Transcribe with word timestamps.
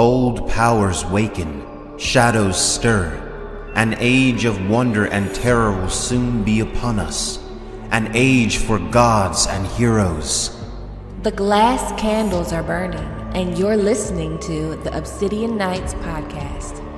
Old 0.00 0.48
powers 0.48 1.04
waken, 1.04 1.62
shadows 1.98 2.56
stir. 2.58 3.12
An 3.74 3.94
age 3.98 4.46
of 4.46 4.70
wonder 4.70 5.04
and 5.04 5.34
terror 5.34 5.72
will 5.72 5.90
soon 5.90 6.42
be 6.42 6.60
upon 6.60 6.98
us. 6.98 7.38
An 7.90 8.10
age 8.14 8.56
for 8.56 8.78
gods 8.78 9.46
and 9.46 9.66
heroes. 9.66 10.56
The 11.22 11.32
glass 11.32 11.92
candles 12.00 12.50
are 12.50 12.62
burning, 12.62 13.10
and 13.34 13.58
you're 13.58 13.76
listening 13.76 14.38
to 14.38 14.76
the 14.76 14.96
Obsidian 14.96 15.58
Nights 15.58 15.92
podcast. 15.92 16.89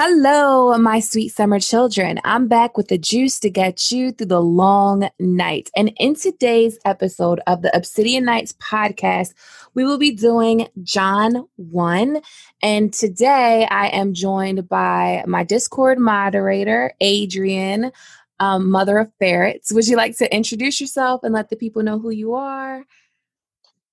Hello, 0.00 0.78
my 0.78 1.00
sweet 1.00 1.30
summer 1.30 1.58
children. 1.58 2.20
I'm 2.22 2.46
back 2.46 2.76
with 2.76 2.86
the 2.86 2.98
juice 2.98 3.40
to 3.40 3.50
get 3.50 3.90
you 3.90 4.12
through 4.12 4.28
the 4.28 4.40
long 4.40 5.10
night. 5.18 5.70
And 5.74 5.92
in 5.96 6.14
today's 6.14 6.78
episode 6.84 7.40
of 7.48 7.62
the 7.62 7.76
Obsidian 7.76 8.24
Nights 8.24 8.52
podcast, 8.62 9.34
we 9.74 9.82
will 9.82 9.98
be 9.98 10.12
doing 10.12 10.68
Jon 10.84 11.48
1. 11.56 12.22
And 12.62 12.94
today 12.94 13.66
I 13.68 13.88
am 13.88 14.14
joined 14.14 14.68
by 14.68 15.24
my 15.26 15.42
Discord 15.42 15.98
moderator, 15.98 16.94
Adrian, 17.00 17.90
um, 18.38 18.70
Mother 18.70 18.98
of 18.98 19.10
Ferrets. 19.18 19.72
Would 19.72 19.88
you 19.88 19.96
like 19.96 20.16
to 20.18 20.32
introduce 20.32 20.80
yourself 20.80 21.24
and 21.24 21.34
let 21.34 21.50
the 21.50 21.56
people 21.56 21.82
know 21.82 21.98
who 21.98 22.10
you 22.10 22.34
are? 22.34 22.84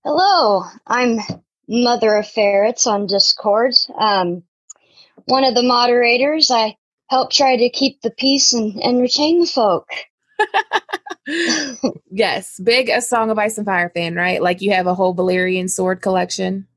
Hello, 0.03 0.65
I'm 0.85 1.17
Mother 1.67 2.17
of 2.17 2.27
Ferrets 2.27 2.85
on 2.85 3.07
Discord. 3.07 3.73
Um, 3.97 4.43
one 5.25 5.43
of 5.43 5.55
the 5.55 5.63
moderators. 5.63 6.51
I 6.51 6.75
help 7.07 7.31
try 7.31 7.57
to 7.57 7.69
keep 7.69 8.01
the 8.01 8.11
peace 8.11 8.53
and 8.53 8.81
entertain 8.83 9.41
the 9.41 9.47
folk. 9.47 9.87
yes, 12.11 12.59
big 12.59 12.89
a 12.89 13.01
Song 13.01 13.29
of 13.29 13.39
Ice 13.39 13.57
and 13.57 13.65
Fire 13.65 13.89
fan, 13.89 14.15
right? 14.15 14.41
Like 14.41 14.61
you 14.61 14.71
have 14.71 14.87
a 14.87 14.95
whole 14.95 15.15
Valyrian 15.15 15.69
sword 15.69 16.01
collection. 16.01 16.67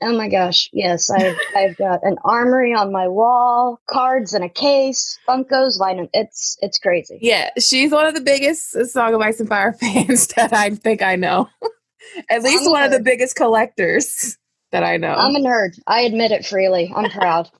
Oh 0.00 0.16
my 0.16 0.28
gosh, 0.28 0.70
yes. 0.72 1.10
I've 1.10 1.36
I've 1.56 1.76
got 1.76 2.00
an 2.04 2.18
armory 2.24 2.72
on 2.72 2.92
my 2.92 3.08
wall, 3.08 3.80
cards 3.88 4.32
in 4.32 4.42
a 4.42 4.48
case, 4.48 5.18
Funkos, 5.28 5.80
line 5.80 6.08
it's 6.12 6.56
it's 6.60 6.78
crazy. 6.78 7.18
Yeah, 7.20 7.50
she's 7.58 7.90
one 7.90 8.06
of 8.06 8.14
the 8.14 8.20
biggest 8.20 8.76
Song 8.90 9.14
of 9.14 9.20
Ice 9.20 9.40
and 9.40 9.48
Fire 9.48 9.72
fans 9.80 10.28
that 10.28 10.52
I 10.52 10.70
think 10.70 11.02
I 11.02 11.16
know. 11.16 11.48
At 12.30 12.42
least 12.42 12.70
one 12.70 12.84
of 12.84 12.90
the 12.90 13.00
biggest 13.00 13.36
collectors 13.36 14.38
that 14.70 14.82
I 14.84 14.96
know. 14.96 15.12
I'm 15.12 15.34
a 15.34 15.40
nerd. 15.40 15.78
I 15.86 16.02
admit 16.02 16.30
it 16.30 16.46
freely. 16.46 16.92
I'm 16.94 17.10
proud. 17.10 17.50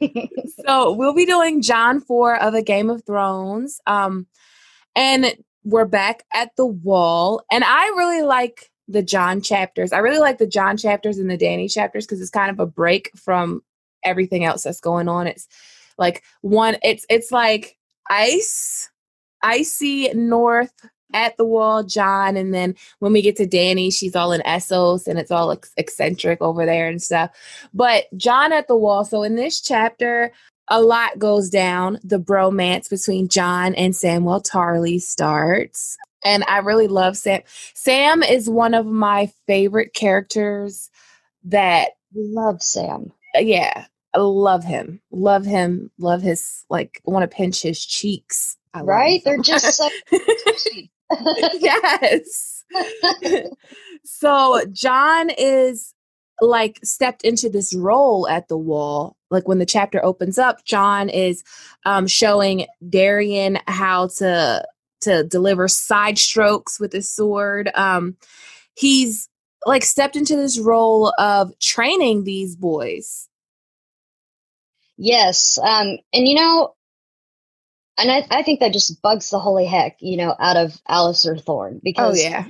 so 0.66 0.92
we'll 0.92 1.14
be 1.14 1.26
doing 1.26 1.62
Jon 1.62 2.00
4 2.00 2.40
of 2.40 2.54
a 2.54 2.62
Game 2.62 2.90
of 2.90 3.04
Thrones. 3.04 3.80
Um, 3.86 4.26
and 4.96 5.34
we're 5.64 5.86
back 5.86 6.24
at 6.32 6.54
the 6.56 6.66
wall. 6.66 7.42
And 7.50 7.64
I 7.64 7.86
really 7.88 8.22
like 8.22 8.70
the 8.88 9.02
Jon 9.02 9.40
chapters. 9.40 9.92
I 9.92 9.98
really 9.98 10.18
like 10.18 10.38
the 10.38 10.46
Jon 10.46 10.76
chapters 10.76 11.18
and 11.18 11.30
the 11.30 11.38
Dany 11.38 11.72
chapters 11.72 12.06
because 12.06 12.20
it's 12.20 12.30
kind 12.30 12.50
of 12.50 12.58
a 12.58 12.66
break 12.66 13.10
from 13.16 13.62
everything 14.02 14.44
else 14.44 14.64
that's 14.64 14.80
going 14.80 15.08
on. 15.08 15.26
It's 15.26 15.46
like 15.98 16.22
one, 16.40 16.76
it's 16.82 17.06
it's 17.08 17.30
like 17.30 17.76
ice, 18.08 18.90
icy 19.42 20.12
north 20.14 20.74
at 21.14 21.36
the 21.36 21.44
wall, 21.44 21.82
Jon. 21.82 22.36
and 22.36 22.54
then 22.54 22.74
when 23.00 23.12
we 23.12 23.22
get 23.22 23.36
to 23.36 23.46
Dany, 23.46 23.92
she's 23.92 24.16
all 24.16 24.32
in 24.32 24.40
Essos 24.42 25.06
and 25.06 25.18
it's 25.18 25.30
all 25.30 25.56
eccentric 25.76 26.40
over 26.40 26.66
there 26.66 26.88
and 26.88 27.02
stuff. 27.02 27.30
But 27.74 28.04
Jon 28.16 28.52
at 28.52 28.68
the 28.68 28.76
wall. 28.76 29.04
So 29.04 29.22
in 29.22 29.36
this 29.36 29.60
chapter, 29.60 30.32
a 30.68 30.80
lot 30.80 31.18
goes 31.18 31.50
down. 31.50 31.98
The 32.04 32.20
bromance 32.20 32.88
between 32.88 33.28
Jon 33.28 33.74
and 33.74 33.94
Samuel 33.94 34.40
Tarly 34.40 35.00
starts. 35.00 35.96
And 36.24 36.44
I 36.48 36.58
really 36.58 36.86
love 36.88 37.16
Sam. 37.16 37.42
Sam 37.74 38.22
is 38.22 38.48
one 38.48 38.74
of 38.74 38.86
my 38.86 39.32
favorite 39.46 39.94
characters 39.94 40.90
that 41.44 41.90
love 42.14 42.62
Sam. 42.62 43.12
Uh, 43.36 43.40
yeah, 43.40 43.86
I 44.14 44.18
love 44.18 44.64
him. 44.64 45.00
Love 45.10 45.44
him. 45.44 45.90
Love 45.98 46.22
his 46.22 46.64
like 46.68 47.00
want 47.04 47.28
to 47.28 47.34
pinch 47.34 47.62
his 47.62 47.84
cheeks. 47.84 48.56
right? 48.74 49.22
They're 49.24 49.38
just 49.38 49.76
so 49.76 49.88
yes. 51.54 52.64
so 54.04 54.64
Jon 54.72 55.30
is 55.30 55.94
like 56.40 56.80
stepped 56.82 57.22
into 57.22 57.48
this 57.48 57.74
role 57.74 58.28
at 58.28 58.48
the 58.48 58.56
wall. 58.56 59.16
Like 59.30 59.46
when 59.46 59.58
the 59.58 59.66
chapter 59.66 60.04
opens 60.04 60.38
up, 60.38 60.64
Jon 60.64 61.08
is 61.08 61.44
um, 61.84 62.06
showing 62.06 62.66
Dareon 62.84 63.60
how 63.66 64.08
to 64.18 64.64
to 65.02 65.24
deliver 65.24 65.66
side 65.66 66.18
strokes 66.18 66.78
with 66.78 66.92
his 66.92 67.08
sword. 67.08 67.70
Um, 67.74 68.16
he's 68.74 69.28
like 69.66 69.84
stepped 69.84 70.16
into 70.16 70.36
this 70.36 70.58
role 70.58 71.12
of 71.18 71.58
training 71.58 72.24
these 72.24 72.56
boys. 72.56 73.28
Yes, 74.96 75.58
um, 75.62 75.98
and 76.12 76.28
you 76.28 76.34
know, 76.34 76.74
and 78.00 78.10
I, 78.10 78.38
I 78.38 78.42
think 78.42 78.60
that 78.60 78.72
just 78.72 79.00
bugs 79.02 79.30
the 79.30 79.38
holy 79.38 79.66
heck, 79.66 79.96
you 80.00 80.16
know, 80.16 80.34
out 80.38 80.56
of 80.56 80.72
Alliser 80.88 81.42
Thorne 81.42 81.76
oh, 81.76 81.80
because 81.82 82.18
oh, 82.18 82.22
yeah. 82.28 82.46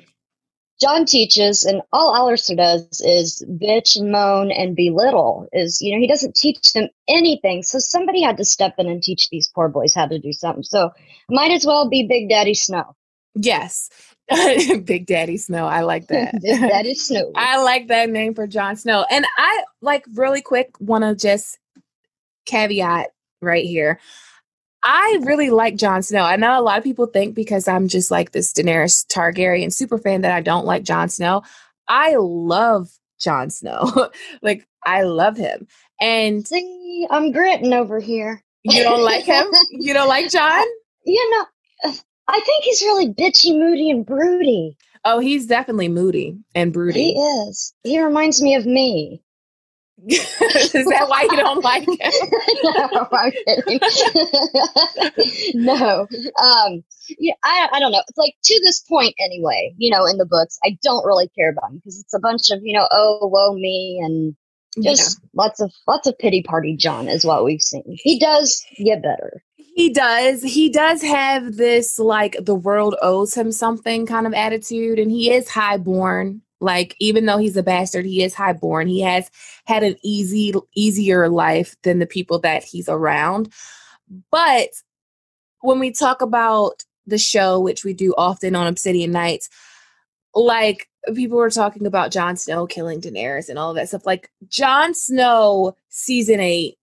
Jon 0.81 1.05
teaches, 1.05 1.65
and 1.67 1.83
all 1.93 2.15
Alliser 2.15 2.57
does 2.57 3.03
is 3.03 3.45
bitch 3.47 3.97
and 4.01 4.11
moan 4.11 4.51
and 4.51 4.75
belittle. 4.75 5.47
Is 5.53 5.83
you 5.83 5.95
know 5.95 6.01
he 6.01 6.09
doesn't 6.09 6.35
teach 6.35 6.73
them 6.73 6.89
anything. 7.07 7.63
So 7.63 7.79
somebody 7.79 8.23
had 8.23 8.39
to 8.39 8.45
step 8.45 8.75
in 8.79 8.89
and 8.89 9.03
teach 9.03 9.29
these 9.29 9.51
poor 9.55 9.69
boys 9.69 9.93
how 9.95 10.07
to 10.07 10.19
do 10.19 10.33
something. 10.33 10.63
So 10.63 10.91
might 11.29 11.51
as 11.51 11.67
well 11.67 11.91
be 11.91 12.07
Big 12.09 12.31
Daddy 12.31 12.55
Snow. 12.55 12.97
Yes, 13.35 13.91
Big 14.85 15.07
Daddy 15.07 15.37
Snow. 15.37 15.67
I 15.67 15.83
like 15.83 16.07
that. 16.09 16.41
Big 16.41 16.61
Daddy 16.61 16.95
Snow. 16.95 17.31
I 17.35 17.63
like 17.63 17.89
that 17.89 18.09
name 18.09 18.35
for 18.35 18.47
Jon 18.47 18.77
Snow. 18.77 19.05
And 19.11 19.27
I 19.37 19.65
like 19.83 20.05
really 20.15 20.43
quick 20.43 20.71
want 20.81 21.05
to 21.05 21.15
just 21.15 21.59
caveat 22.47 23.09
right 23.43 23.65
here. 23.65 24.01
I 24.83 25.19
really 25.23 25.51
like 25.51 25.77
Jon 25.77 26.03
Snow. 26.03 26.23
I 26.23 26.37
know 26.37 26.59
a 26.59 26.63
lot 26.63 26.79
of 26.79 26.85
people 26.85 27.07
think 27.07 27.35
because 27.35 27.69
I'm 27.69 27.89
just 27.89 28.11
like 28.11 28.33
this 28.33 28.53
Daenerys 28.53 29.07
Targaryen 29.07 29.73
super 29.73 29.99
fan 29.99 30.23
that 30.23 30.33
I 30.33 30.41
don't 30.41 30.65
like 30.67 30.85
Jon 30.85 31.09
Snow. 31.09 31.43
I 31.89 32.17
love 32.19 32.89
Jon 33.21 33.51
Snow. 33.51 34.11
like 34.43 34.67
I 34.85 35.03
love 35.03 35.37
him. 35.37 35.67
And 36.01 36.47
see, 36.47 37.07
I'm 37.11 37.33
gritting 37.33 37.75
over 37.75 38.01
here. 38.01 38.43
You 38.63 38.83
don't 38.83 39.05
like 39.05 39.25
him? 39.25 39.47
you 39.71 39.93
don't 39.93 40.09
like 40.09 40.31
Jon? 40.31 40.65
You 41.05 41.31
know, 41.31 41.47
I 42.29 42.41
think 42.41 42.65
he's 42.65 42.83
really 42.83 43.13
bitchy, 43.13 43.59
moody, 43.59 43.91
and 43.91 44.05
broody. 44.07 44.77
Oh, 45.05 45.19
he's 45.19 45.47
definitely 45.47 45.89
moody 45.89 46.39
and 46.55 46.73
broody. 46.73 47.15
He 47.15 47.21
is. 47.21 47.75
He 47.83 48.03
reminds 48.03 48.43
me 48.43 48.55
of 48.55 48.67
me. 48.67 49.23
Is 50.09 50.73
that 50.73 51.07
why 51.09 51.23
you 51.31 51.37
don't 51.37 51.63
like 51.63 51.83
him? 51.89 51.97
no, 55.55 55.75
no. 55.75 56.07
Um, 56.43 56.83
yeah, 57.19 57.35
I, 57.45 57.69
I 57.73 57.81
don't 57.81 57.93
know. 57.93 58.03
It's 58.09 58.19
like 58.19 58.35
to 58.45 58.61
this 58.65 58.81
point 58.81 59.15
anyway, 59.19 59.75
you 59.77 59.91
know, 59.91 60.07
in 60.07 60.17
the 60.19 60.27
books, 60.27 60.59
I 60.65 60.79
don't 60.83 61.05
really 61.05 61.29
care 61.37 61.51
about 61.51 61.71
him 61.71 61.77
because 61.77 62.01
it's 62.01 62.15
a 62.15 62.21
bunch 62.21 62.51
of, 62.51 62.61
you 62.63 62.77
know, 62.77 62.89
oh, 62.91 63.29
woe 63.31 63.55
me 63.55 64.01
and 64.03 64.37
just 64.83 65.19
yeah. 65.21 65.29
lots 65.35 65.61
of 65.61 65.73
lots 65.89 66.07
of 66.07 66.17
pity 66.19 66.43
party 66.43 66.77
Jon 66.77 67.09
is 67.09 67.25
what 67.25 67.45
we've 67.45 67.61
seen. 67.61 67.85
He 67.87 68.19
does 68.19 68.65
get 68.77 69.03
better. 69.03 69.43
He 69.57 69.93
does. 69.93 70.43
He 70.43 70.69
does 70.69 71.03
have 71.03 71.57
this 71.57 71.99
like 71.99 72.37
the 72.41 72.55
world 72.55 72.97
owes 73.03 73.35
him 73.35 73.53
something 73.53 74.07
kind 74.07 74.27
of 74.27 74.35
attitude, 74.35 74.99
and 74.99 75.11
he 75.11 75.33
is 75.33 75.49
highborn. 75.49 76.43
Like 76.61 76.95
even 77.01 77.27
though 77.27 77.39
he's 77.39 77.57
a 77.57 77.63
bastard, 77.63 78.05
he 78.05 78.23
is 78.23 78.35
highborn. 78.35 78.87
He 78.87 79.01
has 79.01 79.31
had 79.65 79.83
an 79.83 79.97
easy 80.03 80.53
easier 80.75 81.29
life 81.29 81.75
than 81.83 81.99
the 81.99 82.07
people 82.07 82.39
that 82.41 82.63
he's 82.63 82.89
around. 82.89 83.53
But 84.31 84.69
when 85.61 85.79
we 85.79 85.91
talk 85.91 86.21
about 86.21 86.85
the 87.07 87.19
show, 87.19 87.61
which 87.61 87.85
we 87.85 87.95
do 87.95 88.15
often 88.17 88.55
on 88.55 88.67
Obsidian 88.67 89.11
Nights, 89.11 89.49
like 90.35 90.89
people 91.15 91.39
were 91.39 91.51
talking 91.51 91.87
about 91.87 92.11
Jon 92.11 92.37
Snow 92.37 92.67
killing 92.67 93.01
Daenerys 93.01 93.49
and 93.49 93.59
all 93.59 93.71
of 93.71 93.77
that 93.77 93.89
stuff. 93.89 94.05
Like 94.05 94.31
Jon 94.49 94.95
Snow 94.95 95.77
season 95.89 96.41
eight 96.41 96.77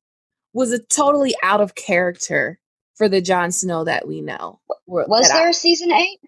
was 0.54 0.72
a 0.72 0.80
totally 0.80 1.36
out 1.44 1.62
of 1.62 1.76
character 1.76 2.60
for 2.96 3.08
the 3.08 3.22
Jon 3.22 3.52
Snow 3.52 3.84
that 3.84 4.08
we 4.08 4.22
know. 4.22 4.60
Was 4.88 5.30
there 5.30 5.48
I, 5.48 5.50
a 5.50 5.54
season 5.54 5.92
eight? 5.92 6.20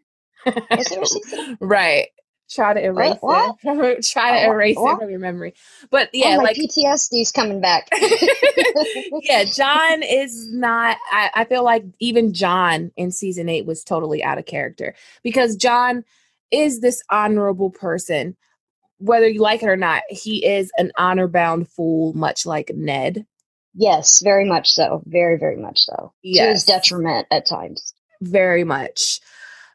Was 0.45 0.87
there 0.87 1.01
a 1.01 1.05
season? 1.05 1.57
right 1.59 2.09
try 2.49 2.73
to 2.73 2.83
erase 2.83 3.17
what? 3.21 3.57
it. 3.63 4.03
try 4.05 4.41
to 4.41 4.47
oh, 4.47 4.51
erase 4.51 4.77
what? 4.77 4.95
it 4.95 4.99
from 4.99 5.09
your 5.09 5.19
memory. 5.19 5.53
But 5.89 6.07
oh, 6.07 6.09
yeah, 6.13 6.37
oh, 6.39 6.43
like 6.43 6.57
PTSD's 6.57 7.31
coming 7.31 7.61
back. 7.61 7.89
yeah, 9.21 9.43
Jon 9.45 10.03
is 10.03 10.51
not. 10.51 10.97
I, 11.11 11.29
I 11.33 11.45
feel 11.45 11.63
like 11.63 11.83
even 11.99 12.33
Jon 12.33 12.91
in 12.97 13.11
season 13.11 13.49
eight 13.49 13.65
was 13.65 13.83
totally 13.83 14.23
out 14.23 14.37
of 14.37 14.45
character 14.45 14.95
because 15.23 15.55
Jon 15.55 16.03
is 16.51 16.81
this 16.81 17.03
honorable 17.09 17.69
person. 17.69 18.35
whether 18.97 19.27
you 19.27 19.41
like 19.41 19.63
it 19.63 19.69
or 19.69 19.77
not, 19.77 20.03
he 20.09 20.45
is 20.45 20.71
an 20.77 20.91
honor 20.97 21.27
bound 21.27 21.69
fool, 21.69 22.13
much 22.13 22.45
like 22.45 22.71
Ned. 22.73 23.25
Yes, 23.73 24.21
very 24.21 24.45
much 24.45 24.71
so. 24.71 25.01
Very, 25.05 25.37
very 25.37 25.55
much 25.55 25.79
so. 25.79 26.11
Yes. 26.21 26.45
To 26.45 26.49
his 26.51 26.63
detriment 26.65 27.27
at 27.31 27.45
times. 27.45 27.93
Very 28.21 28.63
much. 28.63 29.21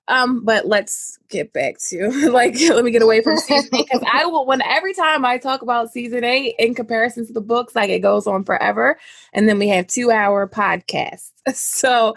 Um, 0.06 0.44
but 0.44 0.66
let's 0.66 1.18
get 1.30 1.52
back 1.52 1.76
to 1.88 2.08
like 2.30 2.56
let 2.60 2.84
me 2.84 2.90
get 2.90 3.02
away 3.02 3.22
from 3.22 3.38
season 3.38 3.70
because 3.72 4.02
I 4.12 4.26
will 4.26 4.44
when 4.46 4.60
every 4.60 4.92
time 4.92 5.24
I 5.24 5.38
talk 5.38 5.62
about 5.62 5.92
season 5.92 6.24
eight 6.24 6.56
in 6.58 6.74
comparison 6.74 7.26
to 7.26 7.32
the 7.32 7.40
books, 7.40 7.74
like 7.74 7.90
it 7.90 8.00
goes 8.00 8.26
on 8.26 8.44
forever, 8.44 8.98
and 9.32 9.48
then 9.48 9.58
we 9.58 9.68
have 9.68 9.86
two 9.86 10.10
hour 10.10 10.48
podcasts. 10.48 11.30
So 11.54 12.14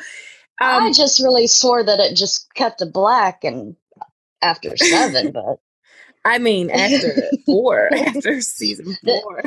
um, 0.59 0.83
I 0.83 0.91
just 0.93 1.21
really 1.21 1.47
swore 1.47 1.83
that 1.83 1.99
it 1.99 2.15
just 2.15 2.47
cut 2.55 2.77
to 2.77 2.85
black 2.85 3.43
and 3.43 3.75
after 4.41 4.75
seven, 4.77 5.31
but 5.33 5.59
I 6.25 6.39
mean, 6.39 6.69
after 6.69 7.29
four, 7.45 7.93
after 7.93 8.41
season 8.41 8.97
four, 9.03 9.43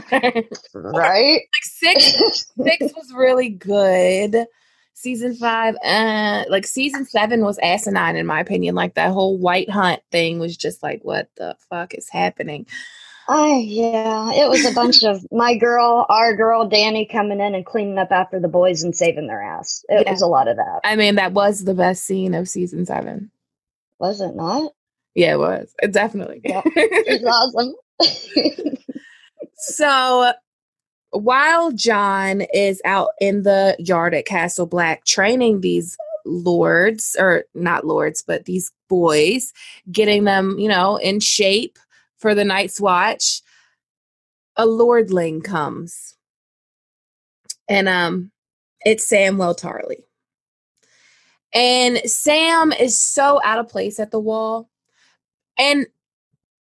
right? 0.75 1.25
Like 1.35 1.63
six, 1.63 2.47
six 2.63 2.93
was 2.95 3.13
really 3.15 3.51
good. 3.51 4.47
Season 5.01 5.35
five, 5.35 5.77
uh, 5.83 6.45
like 6.51 6.67
season 6.67 7.07
seven 7.07 7.43
was 7.43 7.59
asinine 7.61 8.17
in 8.17 8.27
my 8.27 8.39
opinion. 8.39 8.75
Like 8.75 8.97
that 8.97 9.13
whole 9.13 9.39
wight 9.39 9.71
hunt 9.71 10.03
thing 10.13 10.39
was 10.39 10.59
just 10.59 10.83
like, 10.83 11.01
what 11.03 11.31
the 11.37 11.57
fuck 11.71 11.95
is 11.95 12.11
happening? 12.11 12.67
Oh 13.27 13.59
yeah, 13.59 14.31
it 14.35 14.51
was 14.51 14.67
a 14.67 14.75
bunch 14.75 15.03
of 15.03 15.25
my 15.33 15.57
girl, 15.57 16.05
our 16.11 16.37
girl, 16.37 16.69
Dany 16.69 17.11
coming 17.11 17.41
in 17.41 17.55
and 17.55 17.65
cleaning 17.65 17.97
up 17.97 18.13
after 18.13 18.39
the 18.39 18.49
boys 18.49 18.83
and 18.83 18.95
saving 18.95 19.27
their 19.27 19.43
ass. 19.43 19.83
It 19.89 20.05
yeah. 20.05 20.13
was 20.13 20.21
a 20.21 20.27
lot 20.27 20.49
of 20.49 20.59
that. 20.59 20.81
I 20.85 20.97
mean, 20.97 21.15
that 21.15 21.33
was 21.33 21.65
the 21.65 21.73
best 21.73 22.05
scene 22.05 22.35
of 22.35 22.47
season 22.47 22.85
seven. 22.85 23.31
Was 23.99 24.21
it 24.21 24.37
not? 24.37 24.73
Yeah, 25.15 25.33
it 25.33 25.39
was. 25.39 25.75
It 25.83 25.93
definitely. 25.93 26.43
Yeah, 26.45 26.61
it's 26.67 27.25
awesome. 27.25 27.75
so 29.55 30.33
while 31.11 31.73
Jon 31.73 32.43
is 32.55 32.81
out 32.85 33.11
in 33.21 33.43
the 33.43 33.77
yard 33.79 34.15
at 34.15 34.27
Castle 34.27 34.67
Black 34.67 35.05
training 35.05 35.61
these 35.61 35.97
lords, 36.25 37.17
or 37.19 37.45
not 37.55 37.85
lords, 37.87 38.23
but 38.23 38.45
these 38.45 38.73
boys, 38.89 39.53
getting 39.91 40.25
them, 40.25 40.59
you 40.59 40.69
know, 40.69 40.97
in 40.97 41.21
shape 41.21 41.79
for 42.19 42.35
the 42.35 42.45
night's 42.45 42.81
watch, 42.81 43.43
a 44.57 44.67
lordling 44.67 45.41
comes. 45.41 46.17
And 47.69 47.89
um 47.89 48.31
it's 48.85 49.11
Samwell 49.11 49.59
Tarly. 49.59 50.05
And 51.53 51.99
Sam 51.99 52.73
is 52.73 52.99
so 52.99 53.41
out 53.45 53.59
of 53.59 53.69
place 53.69 53.99
at 53.99 54.11
the 54.11 54.21
wall. 54.21 54.71
And 55.59 55.87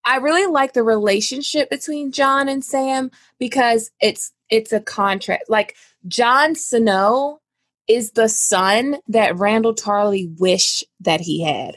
I 0.04 0.16
really 0.16 0.46
like 0.46 0.72
the 0.72 0.82
relationship 0.82 1.70
between 1.70 2.10
Jon 2.10 2.48
and 2.48 2.64
Sam 2.64 3.10
because 3.38 3.90
it's 4.00 4.32
it's 4.50 4.72
a 4.72 4.80
contrast. 4.80 5.44
Like 5.48 5.76
Jon 6.06 6.54
Snow 6.54 7.40
is 7.88 8.12
the 8.12 8.28
son 8.28 8.98
that 9.08 9.34
Randyll 9.34 9.76
Tarly 9.76 10.38
wished 10.38 10.84
that 11.00 11.20
he 11.20 11.42
had. 11.42 11.76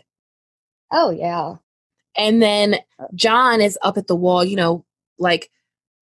Oh 0.92 1.10
yeah. 1.10 1.56
And 2.16 2.42
then 2.42 2.76
oh. 3.00 3.08
Jon 3.16 3.62
is 3.62 3.78
up 3.82 3.98
at 3.98 4.08
the 4.08 4.16
wall, 4.16 4.44
you 4.44 4.56
know, 4.56 4.86
like 5.18 5.50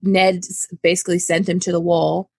Ned 0.02 0.46
basically 0.82 1.20
sent 1.20 1.48
him 1.48 1.60
to 1.62 1.72
the 1.72 1.80
wall. 1.80 2.30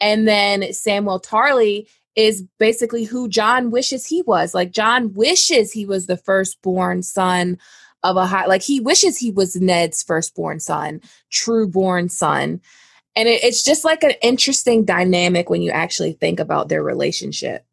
And 0.00 0.28
then 0.28 0.72
Samuel 0.72 1.20
Tarly 1.20 1.86
is 2.16 2.44
basically 2.58 3.04
who 3.04 3.28
Jon 3.28 3.70
wishes 3.70 4.06
he 4.06 4.22
was. 4.22 4.54
Like 4.54 4.70
Jon 4.70 5.14
wishes 5.14 5.72
he 5.72 5.86
was 5.86 6.06
the 6.06 6.16
firstborn 6.16 7.02
son 7.02 7.58
of 8.02 8.16
a 8.16 8.26
high 8.26 8.46
like 8.46 8.62
he 8.62 8.80
wishes 8.80 9.16
he 9.16 9.30
was 9.30 9.56
Ned's 9.56 10.02
firstborn 10.02 10.60
son, 10.60 11.00
true 11.30 11.66
born 11.66 12.08
son. 12.08 12.60
And 13.16 13.28
it, 13.28 13.44
it's 13.44 13.62
just 13.62 13.84
like 13.84 14.02
an 14.02 14.14
interesting 14.22 14.84
dynamic 14.84 15.48
when 15.50 15.62
you 15.62 15.70
actually 15.70 16.12
think 16.12 16.40
about 16.40 16.68
their 16.68 16.82
relationship. 16.82 17.64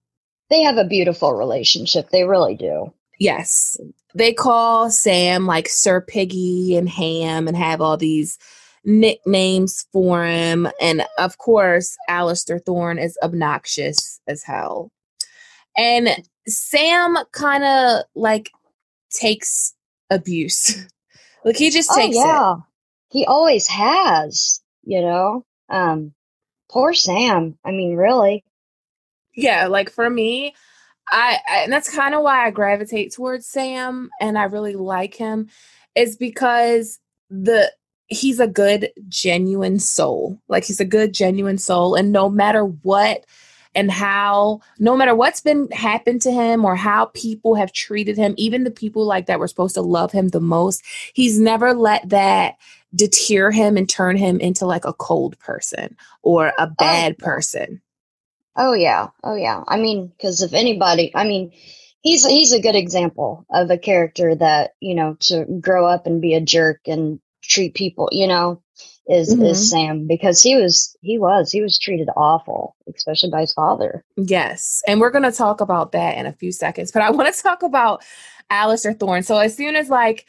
They 0.49 0.61
have 0.63 0.77
a 0.77 0.85
beautiful 0.85 1.33
relationship. 1.33 2.09
They 2.09 2.23
really 2.23 2.55
do. 2.55 2.93
Yes. 3.19 3.77
They 4.13 4.33
call 4.33 4.89
Sam 4.89 5.45
like 5.45 5.69
Sir 5.69 6.01
Piggy 6.01 6.75
and 6.75 6.89
Ham 6.89 7.47
and 7.47 7.55
have 7.55 7.81
all 7.81 7.97
these 7.97 8.37
nicknames 8.83 9.85
for 9.93 10.25
him. 10.25 10.67
And 10.81 11.05
of 11.17 11.37
course, 11.37 11.95
Alliser 12.09 12.63
Thorne 12.63 12.99
is 12.99 13.17
obnoxious 13.23 14.19
as 14.27 14.43
hell. 14.43 14.91
And 15.77 16.09
Sam 16.47 17.17
kind 17.31 17.63
of 17.63 18.03
like 18.15 18.51
takes 19.11 19.73
abuse. 20.09 20.85
like 21.45 21.55
he 21.55 21.69
just 21.69 21.91
oh, 21.91 21.95
takes 21.95 22.17
oh, 22.17 22.25
yeah. 22.25 22.53
it. 22.53 22.59
He 23.09 23.25
always 23.25 23.67
has, 23.67 24.61
you 24.83 25.01
know. 25.01 25.45
Um 25.69 26.13
poor 26.69 26.93
Sam. 26.93 27.57
I 27.63 27.71
mean, 27.71 27.95
really. 27.95 28.43
Yeah, 29.35 29.67
like 29.67 29.89
for 29.89 30.09
me, 30.09 30.55
I, 31.09 31.37
I 31.47 31.57
and 31.63 31.71
that's 31.73 31.93
kind 31.93 32.15
of 32.15 32.23
why 32.23 32.45
I 32.45 32.51
gravitate 32.51 33.13
towards 33.13 33.45
Sam 33.45 34.09
and 34.19 34.37
I 34.37 34.43
really 34.43 34.75
like 34.75 35.13
him 35.15 35.49
is 35.95 36.15
because 36.15 36.99
the 37.29 37.71
he's 38.07 38.39
a 38.39 38.47
good 38.47 38.91
genuine 39.07 39.79
soul. 39.79 40.39
Like 40.47 40.65
he's 40.65 40.79
a 40.79 40.85
good 40.85 41.13
genuine 41.13 41.57
soul 41.57 41.95
and 41.95 42.11
no 42.11 42.29
matter 42.29 42.65
what 42.65 43.25
and 43.73 43.89
how 43.89 44.59
no 44.79 44.97
matter 44.97 45.15
what's 45.15 45.39
been 45.39 45.69
happened 45.71 46.21
to 46.23 46.31
him 46.31 46.65
or 46.65 46.75
how 46.75 47.05
people 47.13 47.55
have 47.55 47.71
treated 47.71 48.17
him, 48.17 48.33
even 48.37 48.63
the 48.63 48.71
people 48.71 49.05
like 49.05 49.27
that 49.27 49.39
were 49.39 49.47
supposed 49.47 49.75
to 49.75 49.81
love 49.81 50.11
him 50.11 50.29
the 50.29 50.41
most, 50.41 50.83
he's 51.13 51.39
never 51.39 51.73
let 51.73 52.07
that 52.09 52.55
deter 52.93 53.51
him 53.51 53.77
and 53.77 53.89
turn 53.89 54.17
him 54.17 54.39
into 54.39 54.65
like 54.65 54.85
a 54.85 54.93
cold 54.93 55.37
person 55.39 55.95
or 56.21 56.47
a 56.47 56.53
oh, 56.63 56.75
bad 56.77 57.15
oh. 57.19 57.23
person. 57.23 57.81
Oh 58.55 58.73
yeah. 58.73 59.07
Oh 59.23 59.35
yeah. 59.35 59.63
I 59.67 59.77
mean, 59.77 60.07
because 60.07 60.41
if 60.41 60.53
anybody, 60.53 61.11
I 61.15 61.25
mean, 61.25 61.51
he's 62.01 62.25
he's 62.25 62.51
a 62.51 62.61
good 62.61 62.75
example 62.75 63.45
of 63.49 63.69
a 63.69 63.77
character 63.77 64.35
that 64.35 64.71
you 64.79 64.95
know 64.95 65.15
to 65.21 65.45
grow 65.61 65.87
up 65.87 66.05
and 66.05 66.21
be 66.21 66.33
a 66.33 66.41
jerk 66.41 66.81
and 66.87 67.19
treat 67.41 67.73
people, 67.73 68.09
you 68.11 68.27
know, 68.27 68.61
is 69.07 69.33
mm-hmm. 69.33 69.45
is 69.45 69.69
Sam 69.69 70.07
because 70.07 70.41
he 70.41 70.55
was 70.55 70.95
he 71.01 71.17
was 71.17 71.51
he 71.51 71.61
was 71.61 71.79
treated 71.79 72.09
awful, 72.15 72.75
especially 72.93 73.29
by 73.29 73.41
his 73.41 73.53
father. 73.53 74.03
Yes, 74.17 74.81
and 74.87 74.99
we're 74.99 75.11
gonna 75.11 75.31
talk 75.31 75.61
about 75.61 75.93
that 75.93 76.17
in 76.17 76.25
a 76.25 76.33
few 76.33 76.51
seconds, 76.51 76.91
but 76.91 77.01
I 77.01 77.11
want 77.11 77.33
to 77.33 77.41
talk 77.41 77.63
about 77.63 78.03
Alliser 78.51 78.99
Thorne. 78.99 79.23
So 79.23 79.37
as 79.37 79.55
soon 79.55 79.75
as 79.75 79.89
like 79.89 80.25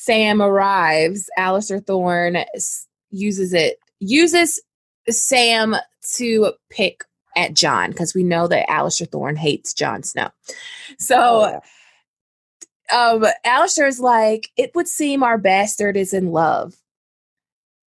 Sam 0.00 0.40
arrives, 0.40 1.28
Alliser 1.36 1.84
Thorne 1.84 2.44
uses 3.10 3.52
it 3.52 3.80
uses 3.98 4.62
Sam 5.10 5.74
to 6.14 6.52
pick 6.70 7.02
at 7.36 7.52
Jon 7.52 7.90
because 7.90 8.14
we 8.14 8.22
know 8.22 8.46
that 8.46 8.68
Alliser 8.68 9.10
Thorne 9.10 9.34
hates 9.34 9.74
Jon 9.74 10.04
Snow. 10.04 10.28
So 11.00 11.16
oh, 11.18 11.60
yeah. 12.92 13.12
um 13.12 13.26
like, 13.98 14.50
it 14.56 14.70
would 14.76 14.86
seem 14.86 15.24
our 15.24 15.36
bastard 15.36 15.96
is 15.96 16.14
in 16.14 16.30
love. 16.30 16.76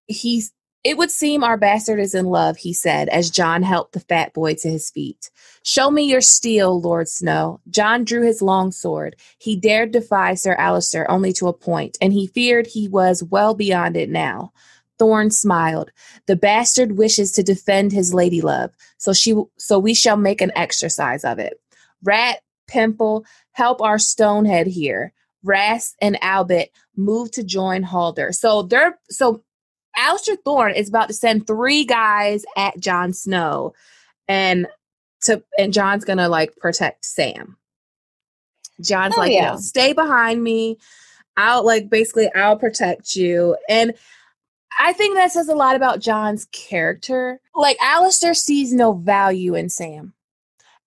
He's 0.06 0.52
it 0.86 0.96
would 0.96 1.10
seem 1.10 1.42
our 1.42 1.56
bastard 1.56 1.98
is 1.98 2.14
in 2.14 2.26
love, 2.26 2.58
he 2.58 2.72
said, 2.72 3.08
as 3.08 3.28
Jon 3.28 3.64
helped 3.64 3.92
the 3.92 3.98
fat 3.98 4.32
boy 4.32 4.54
to 4.54 4.70
his 4.70 4.88
feet. 4.88 5.32
Show 5.64 5.90
me 5.90 6.04
your 6.04 6.20
steel, 6.20 6.80
Lord 6.80 7.08
Snow. 7.08 7.60
Jon 7.68 8.04
drew 8.04 8.22
his 8.24 8.40
long 8.40 8.70
sword. 8.70 9.16
He 9.36 9.56
dared 9.56 9.90
defy 9.90 10.34
Sir 10.34 10.54
Alliser 10.56 11.04
only 11.08 11.32
to 11.32 11.48
a 11.48 11.52
point, 11.52 11.98
and 12.00 12.12
he 12.12 12.28
feared 12.28 12.68
he 12.68 12.86
was 12.86 13.24
well 13.24 13.52
beyond 13.52 13.96
it 13.96 14.08
now. 14.08 14.52
Thorne 14.96 15.32
smiled. 15.32 15.90
The 16.26 16.36
bastard 16.36 16.96
wishes 16.96 17.32
to 17.32 17.42
defend 17.42 17.90
his 17.90 18.14
lady 18.14 18.40
love, 18.40 18.70
so 18.96 19.12
she 19.12 19.34
so 19.58 19.80
we 19.80 19.92
shall 19.92 20.16
make 20.16 20.40
an 20.40 20.52
exercise 20.54 21.24
of 21.24 21.40
it. 21.40 21.60
Rast, 22.04 22.38
Pimple, 22.68 23.24
help 23.50 23.82
our 23.82 23.98
stonehead 23.98 24.68
here. 24.68 25.12
Rast 25.42 25.96
and 26.00 26.16
Albett 26.20 26.68
move 26.96 27.32
to 27.32 27.42
join 27.42 27.82
Halder. 27.82 28.30
So 28.32 28.62
they're 28.62 28.98
so 29.10 29.42
Alliser 29.98 30.36
Thorne 30.44 30.74
is 30.74 30.88
about 30.88 31.08
to 31.08 31.14
send 31.14 31.46
three 31.46 31.84
guys 31.84 32.44
at 32.56 32.78
Jon 32.78 33.12
Snow 33.12 33.74
and 34.28 34.66
to 35.22 35.42
and 35.58 35.72
Jon's 35.72 36.04
gonna 36.04 36.28
like 36.28 36.56
protect 36.56 37.04
Sam. 37.04 37.56
Jon's 38.80 39.14
oh, 39.16 39.20
like, 39.20 39.32
yeah. 39.32 39.36
you 39.38 39.52
know, 39.52 39.56
stay 39.58 39.92
behind 39.92 40.42
me. 40.42 40.78
I'll 41.36 41.64
like 41.64 41.90
basically 41.90 42.30
I'll 42.34 42.58
protect 42.58 43.16
you. 43.16 43.56
And 43.68 43.94
I 44.78 44.92
think 44.92 45.16
that 45.16 45.32
says 45.32 45.48
a 45.48 45.54
lot 45.54 45.76
about 45.76 46.00
Jon's 46.00 46.46
character. 46.46 47.40
Like 47.54 47.78
Alliser 47.78 48.36
sees 48.36 48.72
no 48.72 48.92
value 48.92 49.54
in 49.54 49.70
Sam. 49.70 50.12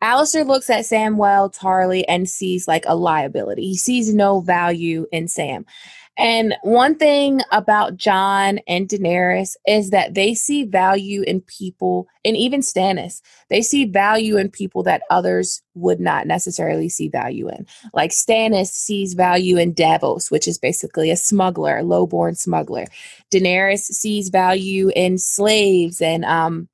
Alliser 0.01 0.45
looks 0.45 0.69
at 0.69 0.85
Samwell 0.85 1.53
Tarly 1.53 2.05
and 2.07 2.29
sees 2.29 2.67
like 2.67 2.85
a 2.87 2.95
liability. 2.95 3.63
He 3.63 3.77
sees 3.77 4.13
no 4.13 4.39
value 4.39 5.07
in 5.11 5.27
Sam. 5.27 5.65
And 6.19 6.53
one 6.63 6.95
thing 6.95 7.39
about 7.53 7.95
Jon 7.95 8.59
and 8.67 8.89
Daenerys 8.89 9.55
is 9.65 9.91
that 9.91 10.15
they 10.15 10.33
see 10.33 10.65
value 10.65 11.21
in 11.21 11.39
people, 11.39 12.07
and 12.25 12.35
even 12.35 12.59
Stannis, 12.59 13.21
they 13.49 13.61
see 13.61 13.85
value 13.85 14.35
in 14.35 14.49
people 14.49 14.83
that 14.83 15.01
others 15.09 15.61
would 15.75 16.01
not 16.01 16.27
necessarily 16.27 16.89
see 16.89 17.07
value 17.07 17.47
in. 17.47 17.65
Like 17.93 18.11
Stannis 18.11 18.67
sees 18.67 19.13
value 19.13 19.55
in 19.55 19.73
Davos, 19.73 20.29
which 20.29 20.45
is 20.45 20.57
basically 20.57 21.09
a 21.09 21.15
smuggler, 21.15 21.77
a 21.77 21.83
low-born 21.83 22.35
smuggler. 22.35 22.87
Daenerys 23.31 23.79
sees 23.79 24.27
value 24.27 24.91
in 24.97 25.17
slaves 25.17 26.01
and 26.01 26.25
um, 26.25 26.67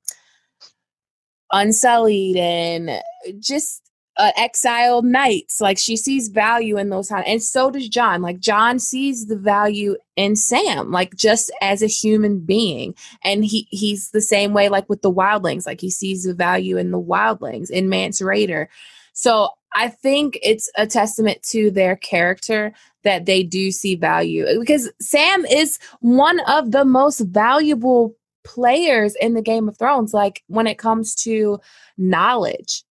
unsullied 1.52 2.36
and 2.36 3.00
just 3.38 3.80
uh, 4.16 4.32
exiled 4.36 5.04
knights. 5.04 5.60
Like 5.60 5.78
she 5.78 5.96
sees 5.96 6.28
value 6.28 6.78
in 6.78 6.90
those, 6.90 7.10
and 7.10 7.42
so 7.42 7.70
does 7.70 7.88
Jon. 7.88 8.22
Like 8.22 8.40
Jon 8.40 8.78
sees 8.78 9.26
the 9.26 9.36
value 9.36 9.96
in 10.16 10.36
Sam, 10.36 10.90
like 10.90 11.14
just 11.16 11.50
as 11.60 11.82
a 11.82 11.86
human 11.86 12.40
being, 12.40 12.94
and 13.22 13.44
he 13.44 13.68
he's 13.70 14.10
the 14.10 14.20
same 14.20 14.52
way. 14.52 14.68
Like 14.68 14.88
with 14.88 15.02
the 15.02 15.12
wildlings, 15.12 15.66
like 15.66 15.80
he 15.80 15.90
sees 15.90 16.24
the 16.24 16.34
value 16.34 16.76
in 16.76 16.90
the 16.90 17.00
wildlings 17.00 17.70
in 17.70 17.88
Mance 17.88 18.20
Rayder. 18.20 18.66
So 19.12 19.50
I 19.74 19.88
think 19.88 20.38
it's 20.42 20.70
a 20.76 20.86
testament 20.86 21.42
to 21.50 21.70
their 21.70 21.96
character 21.96 22.72
that 23.04 23.26
they 23.26 23.42
do 23.42 23.70
see 23.70 23.94
value 23.94 24.46
because 24.58 24.90
Sam 25.00 25.44
is 25.46 25.78
one 26.00 26.40
of 26.48 26.72
the 26.72 26.84
most 26.84 27.20
valuable 27.20 28.16
players 28.44 29.14
in 29.16 29.34
the 29.34 29.42
Game 29.42 29.68
of 29.68 29.78
Thrones. 29.78 30.14
Like 30.14 30.42
when 30.46 30.66
it 30.66 30.78
comes 30.78 31.14
to 31.16 31.60
knowledge 31.98 32.84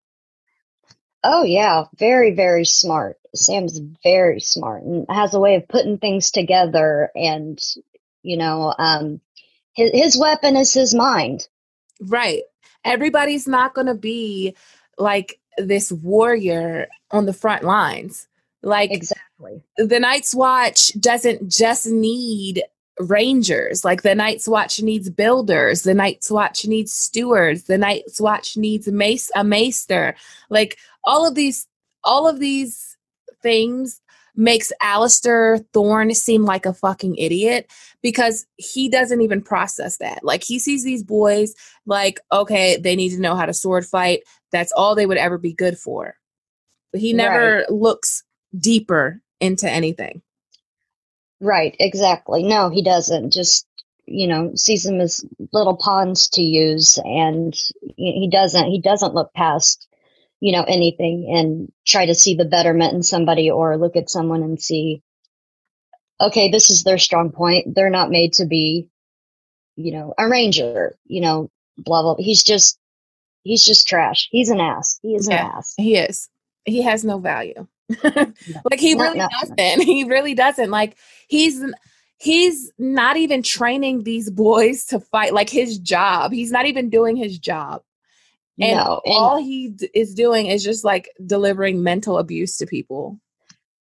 Oh 1.25 1.43
yeah, 1.43 1.85
very 1.97 2.33
very 2.35 2.65
smart. 2.65 3.19
Sam's 3.35 3.81
very 4.05 4.41
smart 4.41 4.85
and 4.85 5.07
has 5.09 5.35
a 5.35 5.41
way 5.41 5.57
of 5.57 5.67
putting 5.67 5.99
things 5.99 6.31
together 6.31 7.11
and 7.17 7.61
you 8.23 8.37
know, 8.37 8.75
um 8.79 9.21
his 9.75 9.91
his 9.93 10.19
weapon 10.19 10.57
is 10.57 10.73
his 10.73 10.95
mind. 10.95 11.49
Right. 12.01 12.43
Everybody's 12.85 13.49
not 13.49 13.75
going 13.75 13.87
to 13.87 13.95
be 13.95 14.55
like 14.99 15.41
this 15.57 15.91
warrior 15.91 16.89
on 17.11 17.27
the 17.27 17.33
front 17.33 17.65
lines. 17.65 18.29
Like 18.63 18.93
Exactly. 18.93 19.63
The 19.77 20.01
Night's 20.01 20.35
Watch 20.35 20.93
doesn't 21.01 21.51
just 21.51 21.87
need 21.87 22.63
rangers. 23.01 23.85
Like 23.85 24.03
the 24.03 24.15
Night's 24.15 24.47
Watch 24.47 24.81
needs 24.83 25.11
builders. 25.11 25.83
The 25.83 25.95
Night's 25.95 26.31
Watch 26.31 26.67
needs 26.67 26.93
stewards. 26.93 27.65
The 27.65 27.79
Night's 27.79 28.21
Watch 28.21 28.57
needs 28.57 28.87
mace 28.89 29.31
a 29.35 29.45
maester. 29.45 30.15
Like 30.51 30.79
all 31.05 31.27
of 31.27 31.35
these 31.35 31.67
all 32.03 32.29
of 32.29 32.39
these 32.39 32.97
things 33.43 34.01
makes 34.37 34.73
Alliser 34.83 35.65
Thorne 35.73 36.13
seem 36.15 36.45
like 36.45 36.67
a 36.67 36.75
fucking 36.75 37.17
idiot 37.17 37.71
because 38.03 38.47
he 38.57 38.89
doesn't 38.89 39.21
even 39.21 39.41
process 39.41 39.99
that. 39.99 40.25
Like 40.25 40.43
he 40.43 40.59
sees 40.59 40.85
these 40.85 41.05
boys 41.05 41.55
like, 41.87 42.21
okay, 42.33 42.77
they 42.77 42.97
need 42.97 43.11
to 43.11 43.21
know 43.21 43.37
how 43.37 43.47
to 43.47 43.55
sword 43.55 43.87
fight. 43.87 44.21
That's 44.51 44.73
all 44.73 44.95
they 44.95 45.07
would 45.07 45.19
ever 45.19 45.39
be 45.39 45.53
good 45.53 45.79
for. 45.79 46.17
But 46.91 47.01
he 47.01 47.13
never 47.13 47.59
right. 47.59 47.71
looks 47.71 48.25
deeper 48.57 49.21
into 49.41 49.71
anything. 49.71 50.23
Right, 51.41 51.77
exactly. 51.79 52.43
No, 52.43 52.71
he 52.71 52.83
doesn't. 52.83 53.33
Just, 53.33 53.67
you 54.07 54.27
know, 54.27 54.53
sees 54.55 54.85
them 54.85 55.01
as 55.01 55.25
little 55.53 55.77
pawns 55.77 56.29
to 56.31 56.43
use 56.43 56.99
and 57.05 57.55
he 57.97 58.29
doesn't 58.31 58.67
he 58.67 58.81
doesn't 58.81 59.15
look 59.15 59.33
past 59.35 59.89
you 60.41 60.53
know, 60.53 60.63
anything 60.63 61.33
and 61.35 61.73
try 61.87 62.07
to 62.07 62.15
see 62.15 62.35
the 62.35 62.45
betterment 62.45 62.95
in 62.95 63.03
somebody 63.03 63.51
or 63.51 63.77
look 63.77 63.97
at 63.97 64.11
someone 64.11 64.43
and 64.43 64.61
see, 64.61 65.03
okay, 66.21 66.51
this 66.51 66.71
is 66.71 66.83
their 66.83 66.99
strong 66.99 67.31
point. 67.31 67.75
They're 67.75 67.91
not 67.91 68.11
made 68.11 68.35
to 68.35 68.47
be, 68.47 68.89
you 69.77 69.93
know, 69.93 70.15
a 70.19 70.29
ranger, 70.29 70.97
you 71.07 71.21
know, 71.21 71.51
blah, 71.79 72.03
blah. 72.03 72.17
He's 72.19 72.43
just, 72.43 72.79
he's 73.43 73.65
just 73.65 73.89
trash. 73.89 74.29
He's 74.31 74.51
an 74.51 74.61
ass. 74.61 74.99
He 75.03 75.15
is 75.15 75.29
yeah, 75.29 75.47
an 75.47 75.53
ass. 75.57 75.75
He 75.77 75.97
is. 75.97 76.29
He 76.65 76.83
has 76.83 77.05
no 77.05 77.19
value. 77.19 77.67
like 78.05 78.81
he 78.81 78.95
really 78.95 79.19
doesn't. 79.19 79.59
He 79.83 80.05
really 80.05 80.35
doesn't. 80.35 80.71
Like 80.71 80.97
he's, 81.29 81.63
he's 82.19 82.73
not 82.79 83.17
even 83.17 83.43
training 83.43 84.03
these 84.03 84.31
boys 84.31 84.87
to 84.87 85.01
fight 85.01 85.35
like 85.35 85.51
his 85.51 85.79
job. 85.79 86.33
He's 86.33 86.53
not 86.53 86.67
even 86.67 86.91
doing 86.91 87.17
his 87.17 87.39
job. 87.39 87.83
And, 88.61 88.77
no, 88.77 89.01
and 89.05 89.15
all 89.15 89.37
he 89.37 89.71
d- 89.71 89.91
is 89.95 90.15
doing 90.15 90.47
is 90.47 90.63
just 90.63 90.85
like 90.85 91.11
delivering 91.25 91.83
mental 91.83 92.19
abuse 92.19 92.57
to 92.59 92.67
people. 92.67 93.21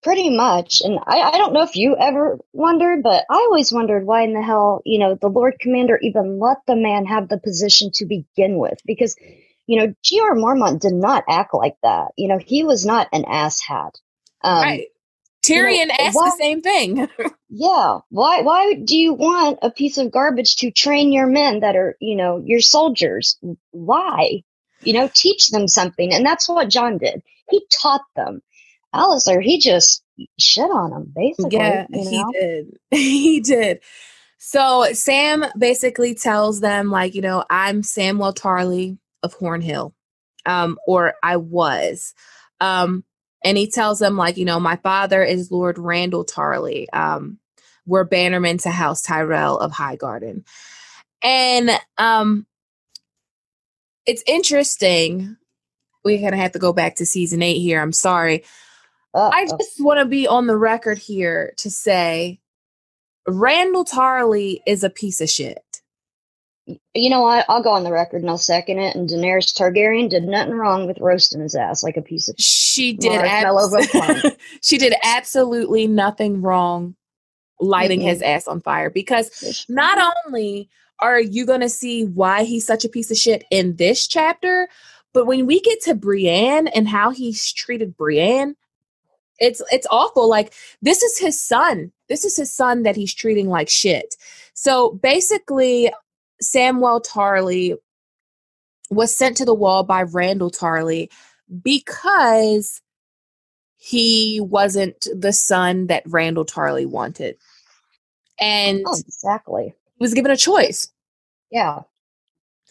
Pretty 0.02 0.30
much. 0.30 0.82
And 0.82 1.00
I, 1.06 1.22
I 1.22 1.38
don't 1.38 1.54
know 1.54 1.62
if 1.62 1.76
you 1.76 1.96
ever 1.98 2.40
wondered, 2.52 3.04
but 3.04 3.24
I 3.30 3.36
always 3.36 3.72
wondered 3.72 4.06
why 4.06 4.24
in 4.24 4.34
the 4.34 4.42
hell, 4.42 4.82
you 4.84 5.00
know, 5.00 5.16
the 5.16 5.30
Lord 5.30 5.56
Commander 5.60 5.98
even 6.02 6.40
let 6.40 6.58
the 6.68 6.76
man 6.76 7.06
have 7.06 7.30
the 7.30 7.38
position 7.38 7.92
to 7.94 8.06
begin 8.06 8.58
with. 8.58 8.80
Because, 8.86 9.16
you 9.66 9.80
know, 9.80 9.94
Jeor 10.04 10.36
Mormont 10.36 10.82
did 10.82 10.94
not 10.94 11.24
act 11.30 11.54
like 11.54 11.78
that. 11.84 12.12
You 12.18 12.28
know, 12.28 12.38
he 12.38 12.64
was 12.64 12.86
not 12.86 13.08
an 13.14 13.24
asshat. 13.24 13.92
Um, 14.42 14.62
right. 14.62 14.88
Tyrion 15.44 15.78
you 15.78 15.86
know, 15.88 15.96
asked 16.00 16.16
why, 16.16 16.30
the 16.30 16.38
same 16.38 16.62
thing. 16.62 17.08
yeah. 17.50 18.00
Why 18.10 18.42
why 18.42 18.74
do 18.74 18.98
you 18.98 19.14
want 19.14 19.60
a 19.62 19.72
piece 19.72 19.98
of 19.98 20.12
garbage 20.12 20.58
to 20.58 20.72
train 20.72 21.14
your 21.14 21.28
men 21.28 21.62
that 21.62 21.76
are, 21.76 21.96
you 22.02 22.16
know, 22.16 22.42
your 22.44 22.60
soldiers? 22.60 23.38
Why? 23.72 24.44
You 24.86 24.94
know, 24.94 25.10
teach 25.14 25.50
them 25.50 25.68
something. 25.68 26.14
And 26.14 26.26
that's 26.26 26.48
what 26.48 26.70
Jon 26.70 26.98
did. 26.98 27.22
He 27.50 27.66
taught 27.82 28.04
them. 28.16 28.42
Alliser, 28.94 29.42
he 29.42 29.60
just 29.60 30.04
shit 30.40 30.70
on 30.70 30.92
them, 30.92 31.12
basically. 31.16 31.58
Yeah, 31.58 31.88
you 31.90 32.04
know? 32.04 32.32
he 32.32 32.40
did. 32.40 32.78
he 32.92 33.40
did. 33.40 33.80
So 34.38 34.88
Sam 34.94 35.46
basically 35.58 36.16
tells 36.16 36.60
them, 36.60 36.92
like, 36.92 37.16
you 37.16 37.22
know, 37.22 37.44
I'm 37.50 37.82
Samuel 37.82 38.34
Tarly 38.34 38.98
of 39.24 39.38
Hornhill, 39.38 39.94
um, 40.46 40.78
or 40.86 41.14
I 41.24 41.38
was. 41.38 42.14
Um, 42.60 43.04
and 43.44 43.58
he 43.58 43.70
tells 43.70 44.00
them, 44.00 44.18
like, 44.18 44.38
you 44.38 44.46
know, 44.46 44.60
my 44.60 44.76
father 44.78 45.24
is 45.24 45.52
Lord 45.52 45.78
Randyll 45.78 46.28
Tarly. 46.28 46.88
Um, 46.94 47.40
we're 47.86 48.08
bannermen 48.08 48.62
to 48.64 48.70
House 48.70 49.02
Tyrell 49.02 49.58
of 49.58 49.72
Highgarden. 49.72 50.46
And 51.22 51.72
um, 51.98 52.46
it's 54.06 54.24
interesting. 54.28 55.38
We're 56.04 56.22
gonna 56.22 56.42
have 56.42 56.52
to 56.54 56.60
go 56.60 56.74
back 56.74 56.96
to 56.96 57.06
season 57.06 57.42
eight 57.42 57.60
here. 57.60 57.82
I'm 57.82 57.94
sorry. 57.94 58.44
Uh-oh. 59.14 59.30
I 59.32 59.46
just 59.46 59.80
want 59.80 60.00
to 60.00 60.06
be 60.06 60.28
on 60.28 60.48
the 60.48 60.58
record 60.58 60.98
here 60.98 61.54
to 61.58 61.70
say 61.70 62.40
Randyll 63.28 63.90
Tarly 63.90 64.60
is 64.66 64.84
a 64.84 64.90
piece 64.90 65.22
of 65.22 65.30
shit. 65.30 65.64
You 66.94 67.10
know 67.10 67.22
what? 67.22 67.46
I'll 67.50 67.62
go 67.62 67.72
on 67.72 67.84
the 67.84 67.92
record 67.92 68.22
and 68.22 68.30
I'll 68.30 68.38
second 68.38 68.80
it. 68.80 68.96
And 68.96 69.10
Daenerys 69.10 69.54
Targaryen 69.54 70.10
did 70.10 70.24
nothing 70.24 70.54
wrong 70.54 70.88
with 70.88 70.98
roasting 71.00 71.42
his 71.42 71.56
ass 71.56 71.84
like 71.84 71.98
a 71.98 72.02
piece 72.02 72.30
of. 72.30 72.36
She 72.40 72.94
did. 72.94 73.22
Abs- 73.22 74.32
she 74.62 74.78
did 74.78 74.94
absolutely 75.04 75.88
nothing 75.88 76.42
wrong, 76.42 76.96
lighting 77.60 78.00
mm-hmm. 78.00 78.10
his 78.10 78.22
ass 78.22 78.48
on 78.48 78.62
fire 78.62 78.90
because 78.90 79.66
not 79.68 80.14
only 80.26 80.70
are 81.00 81.20
you 81.20 81.46
going 81.46 81.62
to 81.62 81.70
see 81.70 82.06
why 82.06 82.44
he's 82.44 82.66
such 82.66 82.86
a 82.86 82.90
piece 82.90 83.12
of 83.12 83.18
shit 83.18 83.44
in 83.52 83.76
this 83.76 84.08
chapter? 84.08 84.68
But 85.14 85.26
when 85.26 85.46
we 85.46 85.60
get 85.60 85.82
to 85.84 85.94
Brienne 85.94 86.68
and 86.68 86.88
how 86.88 87.12
he's 87.12 87.52
treated 87.52 87.96
Brienne, 87.96 88.56
it's 89.40 89.62
it's 89.72 89.88
awful. 89.92 90.30
Like 90.30 90.54
this 90.82 91.04
is 91.04 91.18
his 91.18 91.42
son. 91.42 91.92
This 92.10 92.26
is 92.26 92.38
his 92.38 92.54
son 92.54 92.84
that 92.84 92.96
he's 92.96 93.14
treating 93.14 93.50
like 93.50 93.70
shit. 93.70 94.16
So 94.54 94.94
basically, 94.94 95.92
Samuel 96.42 97.02
Tarly 97.02 97.76
was 98.90 99.16
sent 99.16 99.38
to 99.38 99.46
the 99.46 99.54
wall 99.54 99.84
by 99.84 100.04
Randyll 100.04 100.58
Tarly 100.58 101.10
because 101.62 102.82
he 103.78 104.40
wasn't 104.42 105.08
the 105.14 105.34
son 105.34 105.88
that 105.88 106.06
Randyll 106.06 106.48
Tarly 106.48 106.86
wanted. 106.86 107.38
And 108.40 108.84
oh, 108.86 108.98
exactly. 108.98 109.74
Was 110.00 110.14
given 110.14 110.32
a 110.32 110.38
choice. 110.38 110.88
Yeah. 111.52 111.82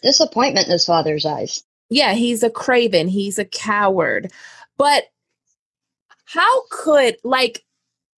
Disappointment 0.01 0.67
in 0.67 0.71
his 0.71 0.85
father's 0.85 1.25
eyes. 1.25 1.63
Yeah, 1.89 2.13
he's 2.13 2.43
a 2.43 2.49
craven, 2.49 3.07
he's 3.07 3.37
a 3.37 3.45
coward. 3.45 4.31
But 4.77 5.05
how 6.25 6.63
could, 6.69 7.17
like, 7.23 7.63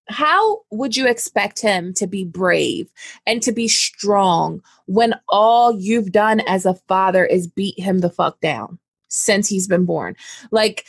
how 0.07 0.61
would 0.71 0.95
you 0.95 1.07
expect 1.07 1.61
him 1.61 1.93
to 1.95 2.07
be 2.07 2.23
brave 2.23 2.89
and 3.25 3.41
to 3.41 3.51
be 3.51 3.67
strong 3.67 4.61
when 4.85 5.15
all 5.29 5.79
you've 5.79 6.11
done 6.11 6.41
as 6.41 6.65
a 6.65 6.75
father 6.87 7.25
is 7.25 7.47
beat 7.47 7.79
him 7.79 7.99
the 7.99 8.09
fuck 8.09 8.39
down 8.39 8.79
since 9.09 9.47
he's 9.47 9.67
been 9.67 9.85
born? 9.85 10.15
Like, 10.51 10.85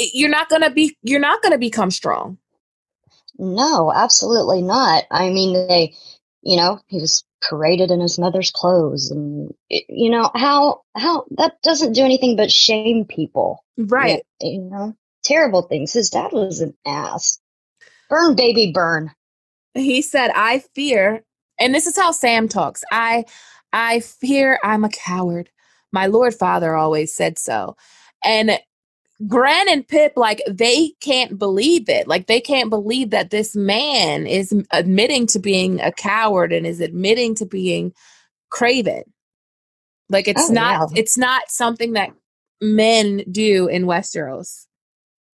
you're 0.00 0.30
not 0.30 0.48
gonna 0.48 0.70
be 0.70 0.96
you're 1.02 1.20
not 1.20 1.42
gonna 1.42 1.58
become 1.58 1.90
strong 1.90 2.38
no 3.38 3.92
absolutely 3.94 4.62
not 4.62 5.04
i 5.10 5.28
mean 5.30 5.52
they 5.68 5.94
you 6.42 6.56
know 6.56 6.80
he 6.86 7.00
was 7.00 7.24
paraded 7.42 7.90
in 7.90 8.00
his 8.00 8.18
mother's 8.18 8.50
clothes 8.50 9.10
and 9.10 9.52
you 9.68 10.10
know 10.10 10.30
how 10.34 10.82
how 10.96 11.24
that 11.32 11.60
doesn't 11.62 11.92
do 11.92 12.04
anything 12.04 12.36
but 12.36 12.50
shame 12.50 13.04
people 13.04 13.64
right 13.76 14.22
you, 14.40 14.50
you 14.52 14.60
know 14.60 14.94
terrible 15.24 15.62
things 15.62 15.92
his 15.92 16.10
dad 16.10 16.32
was 16.32 16.60
an 16.60 16.74
ass 16.86 17.38
burn 18.08 18.34
baby 18.34 18.72
burn 18.72 19.10
he 19.74 20.02
said, 20.02 20.30
I 20.34 20.60
fear, 20.74 21.22
and 21.58 21.74
this 21.74 21.86
is 21.86 21.96
how 21.96 22.10
Sam 22.12 22.48
talks. 22.48 22.82
I 22.90 23.24
I 23.72 24.00
fear 24.00 24.58
I'm 24.64 24.84
a 24.84 24.88
coward. 24.88 25.50
My 25.92 26.06
Lord 26.06 26.34
Father 26.34 26.74
always 26.74 27.14
said 27.14 27.38
so. 27.38 27.76
And 28.24 28.58
Grenn 29.26 29.68
and 29.68 29.86
Pip, 29.86 30.14
like, 30.16 30.40
they 30.48 30.94
can't 31.00 31.38
believe 31.38 31.88
it. 31.88 32.08
Like, 32.08 32.26
they 32.26 32.40
can't 32.40 32.70
believe 32.70 33.10
that 33.10 33.30
this 33.30 33.54
man 33.54 34.26
is 34.26 34.54
admitting 34.70 35.26
to 35.28 35.38
being 35.38 35.80
a 35.80 35.92
coward 35.92 36.52
and 36.52 36.66
is 36.66 36.80
admitting 36.80 37.34
to 37.36 37.46
being 37.46 37.92
craven. 38.48 39.02
Like, 40.08 40.26
it's 40.26 40.48
oh, 40.48 40.52
not, 40.52 40.90
yeah. 40.92 41.00
it's 41.00 41.18
not 41.18 41.42
something 41.48 41.92
that 41.92 42.10
men 42.62 43.24
do 43.30 43.68
in 43.68 43.84
Westeros. 43.84 44.66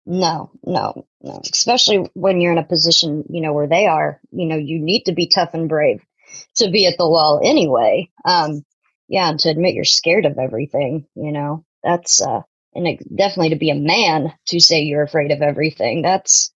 No, 0.06 0.50
no, 0.64 1.06
no. 1.22 1.40
Especially 1.52 2.08
when 2.14 2.40
you're 2.40 2.52
in 2.52 2.58
a 2.58 2.64
position, 2.64 3.24
you 3.28 3.40
know, 3.40 3.52
where 3.52 3.68
they 3.68 3.86
are, 3.86 4.20
you 4.32 4.46
know, 4.46 4.56
you 4.56 4.78
need 4.78 5.04
to 5.04 5.12
be 5.12 5.26
tough 5.26 5.50
and 5.54 5.68
brave 5.68 6.02
to 6.56 6.70
be 6.70 6.86
at 6.86 6.98
the 6.98 7.08
wall 7.08 7.40
anyway. 7.42 8.10
Um, 8.24 8.64
yeah, 9.08 9.30
and 9.30 9.40
to 9.40 9.50
admit 9.50 9.74
you're 9.74 9.84
scared 9.84 10.26
of 10.26 10.38
everything, 10.38 11.06
you 11.14 11.32
know, 11.32 11.64
that's, 11.82 12.20
uh, 12.20 12.42
and 12.74 12.98
definitely 13.14 13.50
to 13.50 13.56
be 13.56 13.70
a 13.70 13.74
man 13.74 14.32
to 14.46 14.60
say 14.60 14.80
you're 14.80 15.02
afraid 15.02 15.30
of 15.30 15.42
everything. 15.42 16.02
That's 16.02 16.52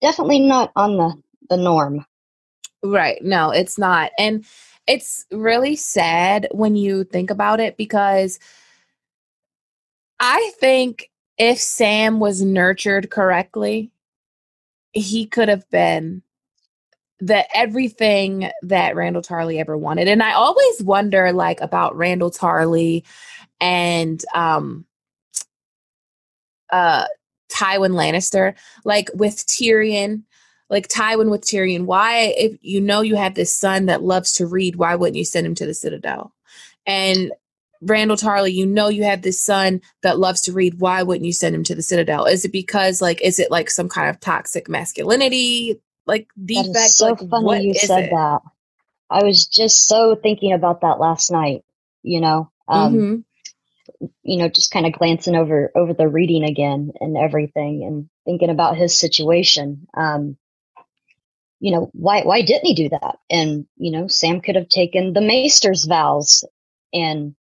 definitely 0.00 0.40
not 0.40 0.72
on 0.76 0.96
the 0.96 1.14
the 1.48 1.56
norm. 1.56 2.04
Right. 2.82 3.22
No 3.22 3.50
it's 3.50 3.78
not. 3.78 4.12
And 4.18 4.44
it's 4.86 5.26
really 5.30 5.76
sad 5.76 6.48
when 6.52 6.74
you 6.74 7.04
think 7.04 7.30
about 7.30 7.60
it 7.60 7.76
because 7.76 8.38
i 10.18 10.52
think 10.58 11.10
if 11.38 11.58
sam 11.58 12.18
was 12.18 12.42
nurtured 12.42 13.10
correctly 13.10 13.92
he 14.92 15.26
could 15.26 15.48
have 15.48 15.68
been 15.70 16.22
the 17.20 17.44
everything 17.54 18.50
that 18.62 18.94
Randyll 18.94 19.26
Tarly 19.26 19.60
ever 19.60 19.76
wanted. 19.76 20.08
And 20.08 20.22
I 20.22 20.32
always 20.32 20.82
wonder 20.82 21.32
like 21.32 21.60
about 21.60 21.94
Randyll 21.94 22.36
Tarly 22.36 23.04
and 23.60 24.24
um 24.34 24.86
uh 26.72 27.06
Tywin 27.50 27.92
Lannister, 27.92 28.54
like 28.84 29.10
with 29.14 29.36
Tyrion, 29.46 30.22
like 30.68 30.88
Tywin 30.88 31.30
with 31.30 31.42
Tyrion. 31.42 31.84
Why, 31.84 32.32
if 32.36 32.56
you 32.62 32.80
know 32.80 33.00
you 33.02 33.16
have 33.16 33.34
this 33.34 33.54
son 33.54 33.86
that 33.86 34.02
loves 34.02 34.32
to 34.34 34.46
read, 34.46 34.76
why 34.76 34.94
wouldn't 34.94 35.16
you 35.16 35.24
send 35.24 35.46
him 35.46 35.54
to 35.56 35.66
the 35.66 35.74
Citadel? 35.74 36.32
And 36.86 37.32
Randyll 37.84 38.22
Tarly, 38.22 38.52
you 38.52 38.66
know 38.66 38.88
you 38.88 39.04
have 39.04 39.22
this 39.22 39.42
son 39.42 39.80
that 40.02 40.18
loves 40.18 40.42
to 40.42 40.52
read. 40.52 40.80
Why 40.80 41.02
wouldn't 41.02 41.26
you 41.26 41.32
send 41.32 41.54
him 41.54 41.64
to 41.64 41.74
the 41.74 41.82
Citadel? 41.82 42.26
Is 42.26 42.44
it 42.44 42.52
because 42.52 43.02
like 43.02 43.20
is 43.22 43.38
it 43.38 43.50
like 43.50 43.70
some 43.70 43.88
kind 43.88 44.08
of 44.08 44.20
toxic 44.20 44.68
masculinity 44.68 45.80
like 46.06 46.28
defect? 46.42 46.90
So 46.90 47.10
like, 47.10 47.30
funny 47.30 47.64
you 47.64 47.74
said 47.74 48.04
it? 48.04 48.10
that. 48.10 48.40
I 49.08 49.24
was 49.24 49.46
just 49.46 49.88
so 49.88 50.14
thinking 50.14 50.52
about 50.52 50.82
that 50.82 51.00
last 51.00 51.30
night. 51.30 51.64
You 52.02 52.20
know, 52.20 52.50
um, 52.68 52.94
mm-hmm 52.94 53.20
you 54.22 54.38
know, 54.38 54.48
just 54.48 54.72
kind 54.72 54.86
of 54.86 54.92
glancing 54.92 55.36
over 55.36 55.72
over 55.76 55.94
the 55.94 56.08
reading 56.08 56.44
again 56.44 56.92
and 57.00 57.16
everything, 57.16 57.84
and 57.84 58.08
thinking 58.24 58.50
about 58.50 58.76
his 58.76 58.96
situation. 58.96 59.86
Um, 59.94 60.36
you 61.60 61.72
know, 61.72 61.90
why 61.92 62.22
why 62.22 62.42
didn't 62.42 62.66
he 62.66 62.74
do 62.74 62.88
that? 62.90 63.18
And 63.30 63.66
you 63.76 63.92
know, 63.92 64.08
Sam 64.08 64.40
could 64.40 64.56
have 64.56 64.68
taken 64.68 65.12
the 65.12 65.20
maester's 65.20 65.84
vows 65.84 66.44
and, 66.92 67.34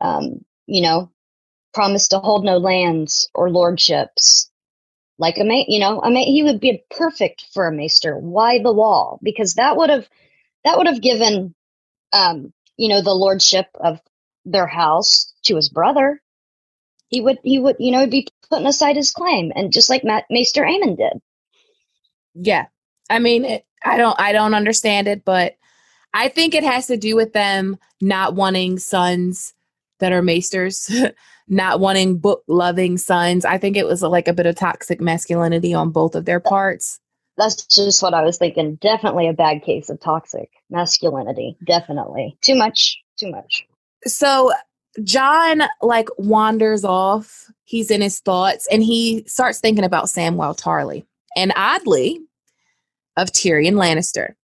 um, 0.00 0.44
you 0.66 0.82
know, 0.82 1.10
promised 1.74 2.10
to 2.12 2.20
hold 2.20 2.44
no 2.44 2.58
lands 2.58 3.30
or 3.34 3.50
lordships. 3.50 4.50
Like 5.18 5.38
a 5.38 5.44
ma- 5.44 5.64
you 5.68 5.80
know, 5.80 6.00
a 6.00 6.10
ma- 6.10 6.24
he 6.24 6.42
would 6.44 6.60
be 6.60 6.84
perfect 6.90 7.46
for 7.54 7.66
a 7.68 7.72
maester. 7.72 8.16
Why 8.18 8.62
the 8.62 8.72
wall? 8.72 9.20
Because 9.22 9.54
that 9.54 9.76
would 9.76 9.90
have 9.90 10.08
that 10.64 10.78
would 10.78 10.86
have 10.88 11.02
given 11.02 11.54
um, 12.12 12.52
you 12.76 12.88
know, 12.88 13.02
the 13.02 13.14
lordship 13.14 13.66
of 13.74 14.00
their 14.44 14.66
house 14.66 15.32
to 15.44 15.56
his 15.56 15.68
brother, 15.68 16.20
he 17.08 17.20
would 17.20 17.38
he 17.42 17.58
would 17.58 17.76
you 17.78 17.92
know 17.92 18.06
be 18.06 18.28
putting 18.48 18.66
aside 18.66 18.96
his 18.96 19.10
claim, 19.10 19.52
and 19.54 19.72
just 19.72 19.90
like 19.90 20.04
Matt, 20.04 20.24
Maester 20.30 20.62
Aemon 20.62 20.96
did. 20.96 21.20
Yeah, 22.34 22.66
I 23.10 23.18
mean, 23.18 23.44
it, 23.44 23.66
I 23.84 23.96
don't 23.96 24.18
I 24.18 24.32
don't 24.32 24.54
understand 24.54 25.08
it, 25.08 25.24
but 25.24 25.56
I 26.14 26.28
think 26.28 26.54
it 26.54 26.64
has 26.64 26.86
to 26.86 26.96
do 26.96 27.16
with 27.16 27.32
them 27.32 27.76
not 28.00 28.34
wanting 28.34 28.78
sons 28.78 29.54
that 29.98 30.12
are 30.12 30.22
maesters, 30.22 30.90
not 31.48 31.80
wanting 31.80 32.18
book 32.18 32.44
loving 32.46 32.98
sons. 32.98 33.44
I 33.44 33.58
think 33.58 33.76
it 33.76 33.86
was 33.86 34.02
like 34.02 34.28
a 34.28 34.32
bit 34.32 34.46
of 34.46 34.56
toxic 34.56 35.00
masculinity 35.00 35.74
on 35.74 35.90
both 35.90 36.14
of 36.14 36.24
their 36.24 36.40
parts. 36.40 37.00
That's 37.36 37.66
just 37.66 38.02
what 38.02 38.14
I 38.14 38.22
was 38.22 38.36
thinking. 38.36 38.76
Definitely 38.76 39.28
a 39.28 39.32
bad 39.32 39.62
case 39.62 39.90
of 39.90 40.00
toxic 40.00 40.50
masculinity. 40.70 41.56
Definitely. 41.64 42.36
Too 42.40 42.56
much. 42.56 42.98
Too 43.16 43.30
much. 43.30 43.64
So 44.06 44.52
Jon 45.02 45.62
like 45.82 46.08
wanders 46.18 46.84
off. 46.84 47.50
He's 47.64 47.90
in 47.90 48.00
his 48.00 48.20
thoughts 48.20 48.66
and 48.70 48.82
he 48.82 49.24
starts 49.26 49.60
thinking 49.60 49.84
about 49.84 50.06
Samwell 50.06 50.58
Tarly 50.58 51.04
and 51.36 51.52
oddly 51.56 52.20
of 53.16 53.32
Tyrion 53.32 53.74
Lannister. 53.74 54.34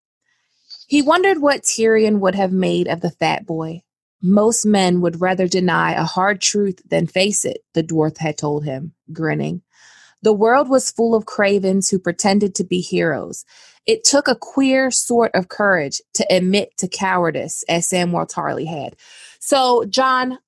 He 0.89 1.01
wondered 1.01 1.41
what 1.41 1.63
Tyrion 1.63 2.21
would 2.21 2.35
have 2.35 2.53
made 2.53 2.89
of 2.89 3.01
the 3.01 3.11
fat 3.11 3.47
boy. 3.47 3.83
Most 4.23 4.65
men 4.65 5.01
would 5.01 5.21
rather 5.21 5.47
deny 5.47 5.93
a 5.93 6.05
hard 6.05 6.41
truth 6.41 6.81
than 6.89 7.07
face 7.07 7.45
it, 7.45 7.59
the 7.75 7.83
dwarf 7.83 8.19
had 8.19 8.39
told 8.39 8.65
him, 8.65 8.93
grinning. 9.13 9.63
The 10.23 10.33
world 10.33 10.71
was 10.71 10.91
full 10.91 11.15
of 11.15 11.27
cravens 11.27 11.91
who 11.91 11.99
pretended 11.99 12.55
to 12.55 12.65
be 12.65 12.81
heroes. 12.81 13.45
It 13.87 14.05
took 14.05 14.27
a 14.27 14.35
queer 14.35 14.91
sort 14.91 15.31
of 15.35 15.49
courage 15.49 16.01
to 16.15 16.27
admit 16.31 16.71
to 16.79 16.89
cowardice, 16.89 17.65
as 17.69 17.89
Samwell 17.89 18.31
Tarly 18.31 18.67
had. 18.67 18.97
So, 19.45 19.85
Jon, 19.85 20.39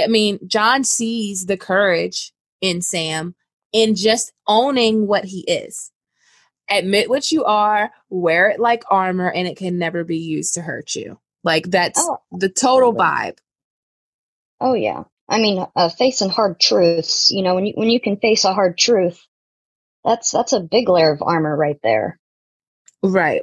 I 0.00 0.06
mean, 0.06 0.38
Jon 0.46 0.84
sees 0.84 1.46
the 1.46 1.56
courage 1.56 2.32
in 2.60 2.80
Sam 2.80 3.34
in 3.72 3.96
just 3.96 4.32
owning 4.46 5.08
what 5.08 5.24
he 5.24 5.40
is. 5.40 5.90
Admit 6.70 7.10
what 7.10 7.32
you 7.32 7.44
are, 7.44 7.90
wear 8.10 8.50
it 8.50 8.60
like 8.60 8.84
armor, 8.88 9.28
and 9.28 9.48
it 9.48 9.56
can 9.56 9.76
never 9.76 10.04
be 10.04 10.18
used 10.18 10.54
to 10.54 10.62
hurt 10.62 10.94
you. 10.94 11.18
Like, 11.42 11.68
that's 11.68 11.98
oh, 12.00 12.18
the 12.30 12.48
total 12.48 12.94
vibe. 12.94 13.38
Oh, 14.60 14.74
yeah. 14.74 15.02
I 15.28 15.38
mean, 15.38 15.66
uh, 15.74 15.88
facing 15.88 16.30
hard 16.30 16.60
truths, 16.60 17.28
you 17.32 17.42
know, 17.42 17.56
when 17.56 17.66
you, 17.66 17.72
when 17.74 17.90
you 17.90 18.00
can 18.00 18.18
face 18.18 18.44
a 18.44 18.54
hard 18.54 18.78
truth, 18.78 19.26
that's 20.04 20.30
that's 20.30 20.52
a 20.52 20.60
big 20.60 20.88
layer 20.88 21.10
of 21.10 21.22
armor 21.22 21.56
right 21.56 21.80
there. 21.82 22.20
Right. 23.02 23.42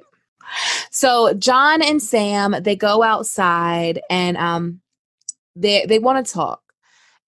So 0.99 1.33
Jon 1.33 1.81
and 1.81 2.03
Sam, 2.03 2.53
they 2.61 2.75
go 2.75 3.01
outside 3.03 4.01
and 4.09 4.35
um 4.35 4.81
they 5.55 5.85
they 5.85 5.97
want 5.97 6.25
to 6.25 6.33
talk. 6.33 6.61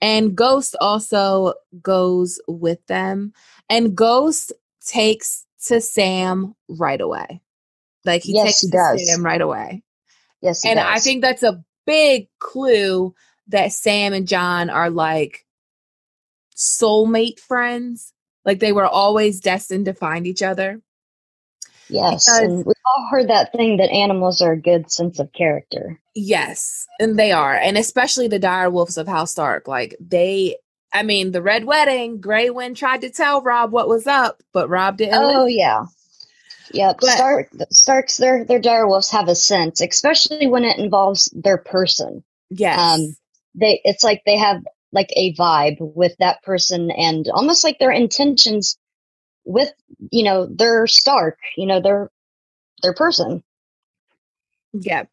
And 0.01 0.35
Ghost 0.35 0.75
also 0.81 1.53
goes 1.81 2.37
with 2.49 2.85
them. 2.87 3.31
And 3.69 3.95
Ghost 3.95 4.51
takes 4.85 5.45
to 5.67 5.79
Sam 5.79 6.53
right 6.67 6.99
away. 6.99 7.41
Like 8.03 8.23
he 8.23 8.33
yes, 8.33 8.45
takes 8.45 8.59
he 8.59 8.71
does. 8.71 9.09
Sam 9.09 9.23
right 9.23 9.39
away. 9.39 9.83
Yes, 10.41 10.65
and 10.65 10.77
does. 10.77 10.85
I 10.89 10.99
think 10.99 11.21
that's 11.21 11.43
a 11.43 11.63
big 11.85 12.27
clue 12.39 13.15
that 13.47 13.71
Sam 13.71 14.11
and 14.11 14.27
Jon 14.27 14.69
are 14.69 14.89
like 14.89 15.45
soulmate 16.57 17.39
friends. 17.39 18.11
Like 18.43 18.59
they 18.59 18.73
were 18.73 18.85
always 18.85 19.39
destined 19.39 19.85
to 19.85 19.93
find 19.93 20.27
each 20.27 20.41
other. 20.41 20.81
Yes, 21.91 22.25
because, 22.25 22.65
we've 22.65 22.75
all 22.85 23.07
heard 23.11 23.29
that 23.29 23.51
thing 23.51 23.77
that 23.77 23.91
animals 23.91 24.41
are 24.41 24.53
a 24.53 24.59
good 24.59 24.89
sense 24.89 25.19
of 25.19 25.33
character. 25.33 25.99
Yes, 26.15 26.87
and 26.99 27.19
they 27.19 27.33
are, 27.33 27.53
and 27.53 27.77
especially 27.77 28.29
the 28.29 28.39
dire 28.39 28.69
wolves 28.69 28.97
of 28.97 29.07
House 29.07 29.31
Stark. 29.31 29.67
Like 29.67 29.97
they, 29.99 30.55
I 30.93 31.03
mean, 31.03 31.31
the 31.31 31.41
Red 31.41 31.65
Wedding. 31.65 32.21
Grey 32.21 32.49
Wind 32.49 32.77
tried 32.77 33.01
to 33.01 33.09
tell 33.09 33.41
Robb 33.41 33.73
what 33.73 33.89
was 33.89 34.07
up, 34.07 34.41
but 34.53 34.69
Robb 34.69 34.97
didn't. 34.97 35.15
Oh 35.15 35.43
listen. 35.43 35.59
yeah, 35.59 35.85
yep. 36.71 36.97
But, 37.01 37.09
Stark, 37.09 37.49
Starks, 37.71 38.17
their 38.17 38.45
their 38.45 38.59
dire 38.59 38.87
wolves 38.87 39.11
have 39.11 39.27
a 39.27 39.35
sense, 39.35 39.81
especially 39.81 40.47
when 40.47 40.63
it 40.63 40.79
involves 40.79 41.29
their 41.33 41.57
person. 41.57 42.23
Yes, 42.49 42.79
um, 42.79 43.15
they. 43.53 43.81
It's 43.83 44.03
like 44.03 44.21
they 44.25 44.37
have 44.37 44.63
like 44.93 45.09
a 45.17 45.33
vibe 45.35 45.77
with 45.79 46.15
that 46.19 46.41
person, 46.43 46.89
and 46.89 47.27
almost 47.33 47.65
like 47.65 47.79
their 47.79 47.91
intentions 47.91 48.77
with 49.45 49.71
you 50.11 50.23
know 50.23 50.45
their 50.45 50.87
Stark, 50.87 51.37
you 51.57 51.65
know 51.65 51.81
their 51.81 52.11
their 52.83 52.93
person. 52.93 53.43
Yeah. 54.73 55.03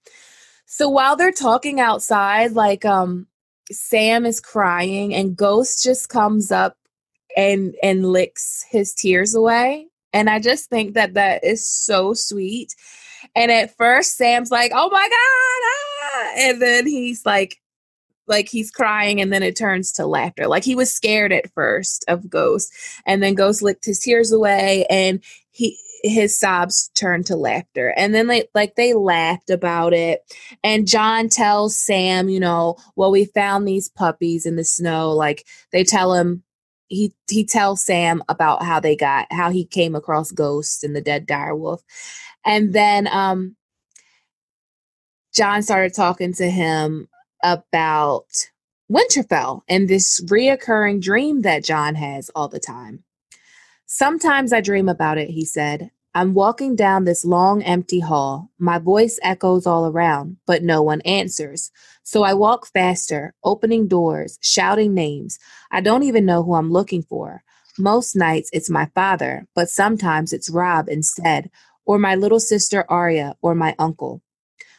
So 0.67 0.89
while 0.89 1.17
they're 1.17 1.33
talking 1.33 1.81
outside, 1.81 2.53
like 2.53 2.85
um 2.85 3.27
Sam 3.71 4.25
is 4.27 4.41
crying 4.41 5.15
and 5.15 5.37
Ghost 5.37 5.83
just 5.83 6.09
comes 6.09 6.51
up 6.53 6.77
and 7.37 7.75
and 7.83 8.07
licks 8.07 8.65
his 8.71 8.95
tears 8.95 9.35
away. 9.35 9.87
And 10.13 10.31
I 10.31 10.39
just 10.39 10.71
think 10.71 10.95
that 10.95 11.15
that 11.15 11.45
is 11.45 11.69
so 11.69 12.15
sweet. 12.15 12.75
And 13.35 13.51
at 13.51 13.77
first 13.77 14.17
Sam's 14.17 14.51
like, 14.51 14.73
"Oh 14.75 14.89
my 14.91 15.09
god!" 15.09 15.63
Ah! 16.15 16.33
And 16.49 16.63
then 16.63 16.87
he's 16.87 17.27
like 17.27 17.59
like 18.29 18.49
he's 18.49 18.71
crying 18.71 19.21
and 19.21 19.33
then 19.33 19.43
it 19.43 19.57
turns 19.57 19.93
to 19.93 20.07
laughter. 20.07 20.47
Like 20.47 20.65
he 20.65 20.75
was 20.75 20.93
scared 20.93 21.33
at 21.33 21.53
first 21.53 22.05
of 22.09 22.29
Ghost 22.29 22.73
and 23.07 23.23
then 23.23 23.35
Ghost 23.35 23.63
licked 23.63 23.85
his 23.85 23.99
tears 23.99 24.33
away 24.33 24.87
and 24.91 25.23
he 25.51 25.79
his 26.05 26.39
sobs 26.39 26.91
turned 26.95 27.27
to 27.27 27.37
laughter. 27.37 27.93
And 27.97 28.15
then 28.15 28.29
they 28.29 28.49
like 28.55 28.77
they 28.77 28.95
laughed 28.95 29.51
about 29.51 29.93
it. 29.93 30.21
And 30.63 30.87
john 30.87 31.29
tells 31.29 31.77
sam 31.77 32.29
you 32.29 32.39
know 32.39 32.77
well 32.95 33.11
we 33.11 33.25
found 33.25 33.67
these 33.67 33.89
puppies 33.89 34.47
in 34.47 34.57
the 34.57 34.65
snow. 34.65 35.11
Like 35.11 35.47
they 35.73 35.85
tell 35.85 36.15
him 36.15 36.45
he 36.89 37.15
he 37.29 37.45
tells 37.45 37.85
sam 37.85 38.23
about 38.29 38.63
how 38.63 38.81
they 38.81 38.97
got 38.97 39.27
how 39.31 39.51
he 39.51 39.65
came 39.65 39.95
across 39.95 40.33
ghosts 40.33 40.83
and 40.83 40.97
the 40.97 41.01
dead 41.01 41.27
dire 41.27 41.55
wolf 41.55 41.83
and 42.45 42.73
then 42.73 43.07
um 43.09 43.55
john 45.35 45.63
started 45.63 45.95
talking 45.95 46.33
to 46.33 46.51
him 46.51 47.09
about 47.43 48.27
winterfell 48.91 49.63
and 49.69 49.89
this 49.89 50.21
reoccurring 50.27 51.01
dream 51.01 51.43
that 51.43 51.65
john 51.65 51.95
has 51.95 52.31
all 52.35 52.49
the 52.49 52.61
time 52.61 53.05
Sometimes 53.87 54.53
I 54.53 54.61
dream 54.61 54.89
about 54.89 55.17
it, 55.19 55.31
he 55.31 55.47
said. 55.47 55.91
I'm 56.15 56.35
walking 56.35 56.77
down 56.77 57.05
this 57.05 57.25
long, 57.25 57.63
empty 57.63 58.01
hall. 58.01 58.51
My 58.59 58.79
voice 58.79 59.19
echoes 59.23 59.67
all 59.67 59.87
around, 59.87 60.37
but 60.47 60.63
no 60.63 60.83
one 60.83 61.01
answers. 61.03 61.71
So 62.03 62.23
I 62.23 62.35
walk 62.35 62.67
faster, 62.67 63.35
opening 63.45 63.89
doors, 63.89 64.39
shouting 64.43 64.95
names. 64.95 65.39
I 65.71 65.81
don't 65.81 66.03
even 66.03 66.27
know 66.27 66.43
who 66.43 66.55
I'm 66.55 66.71
looking 66.71 67.03
for. 67.03 67.43
Most 67.79 68.15
nights 68.15 68.51
it's 68.53 68.69
my 68.69 68.91
father, 68.95 69.47
but 69.55 69.71
sometimes 69.71 70.35
it's 70.35 70.51
Robb 70.51 70.89
instead, 70.91 71.51
or 71.87 71.99
my 71.99 72.15
little 72.15 72.41
sister 72.41 72.85
Arya, 72.91 73.37
or 73.43 73.55
my 73.55 73.75
uncle. 73.79 74.23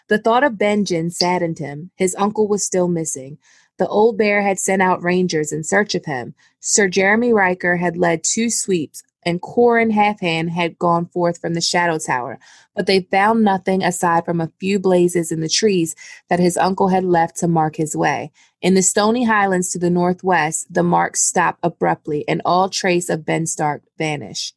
The 0.10 0.18
thought 0.18 0.44
of 0.44 0.54
Benjen 0.54 1.12
saddened 1.12 1.60
him. 1.60 1.92
His 1.96 2.16
uncle 2.18 2.48
was 2.48 2.64
still 2.64 2.88
missing. 2.88 3.38
The 3.78 3.88
old 3.88 4.18
bear 4.18 4.42
had 4.42 4.60
sent 4.60 4.82
out 4.82 5.04
rangers 5.04 5.54
in 5.54 5.64
search 5.64 5.96
of 5.96 6.06
him. 6.06 6.34
Sir 6.60 6.90
Jaremy 6.90 7.32
Rykker 7.32 7.80
had 7.80 7.96
led 7.96 8.24
two 8.24 8.50
sweeps, 8.50 9.04
and 9.24 9.42
Qhorin 9.42 9.92
Halfhand 9.94 10.50
had 10.50 10.80
gone 10.80 11.06
forth 11.06 11.40
from 11.40 11.54
the 11.54 11.62
Shadow 11.62 12.00
Tower, 12.00 12.40
but 12.76 12.88
they 12.88 13.08
found 13.12 13.44
nothing 13.44 13.84
aside 13.84 14.26
from 14.26 14.42
a 14.42 14.52
few 14.60 14.80
blazes 14.80 15.32
in 15.32 15.42
the 15.42 15.48
trees 15.48 15.96
that 16.28 16.40
his 16.40 16.58
uncle 16.58 16.88
had 16.88 17.04
left 17.04 17.38
to 17.38 17.48
mark 17.48 17.76
his 17.76 17.96
way. 17.96 18.32
In 18.62 18.74
the 18.74 18.82
stony 18.82 19.26
highlands 19.26 19.72
to 19.72 19.80
the 19.80 19.90
northwest, 19.90 20.74
the 20.74 20.84
marks 20.84 21.22
stopped 21.22 21.60
abruptly, 21.62 22.28
and 22.28 22.42
all 22.44 22.68
trace 22.68 23.10
of 23.10 23.26
Ben 23.26 23.46
Stark 23.46 23.84
vanished. 23.98 24.56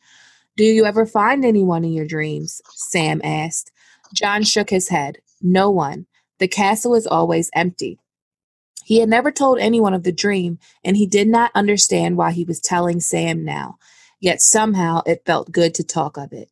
Do 0.56 0.64
you 0.64 0.84
ever 0.86 1.06
find 1.06 1.44
anyone 1.44 1.84
in 1.84 1.92
your 1.92 2.06
dreams? 2.06 2.62
Sam 2.74 3.20
asked. 3.22 3.70
Jon 4.14 4.42
shook 4.42 4.70
his 4.70 4.88
head. 4.88 5.18
No 5.42 5.70
one. 5.70 6.06
The 6.38 6.48
castle 6.48 6.94
is 6.94 7.06
always 7.06 7.50
empty. 7.54 7.98
He 8.84 9.00
had 9.00 9.08
never 9.08 9.30
told 9.30 9.58
anyone 9.58 9.94
of 9.94 10.02
the 10.02 10.12
dream, 10.12 10.58
and 10.84 10.96
he 10.96 11.06
did 11.06 11.28
not 11.28 11.52
understand 11.54 12.16
why 12.16 12.32
he 12.32 12.44
was 12.44 12.60
telling 12.60 13.00
Sam 13.00 13.44
now. 13.44 13.78
Yet 14.20 14.40
somehow 14.42 15.02
it 15.06 15.24
felt 15.26 15.52
good 15.52 15.74
to 15.74 15.84
talk 15.84 16.16
of 16.16 16.32
it. 16.32 16.50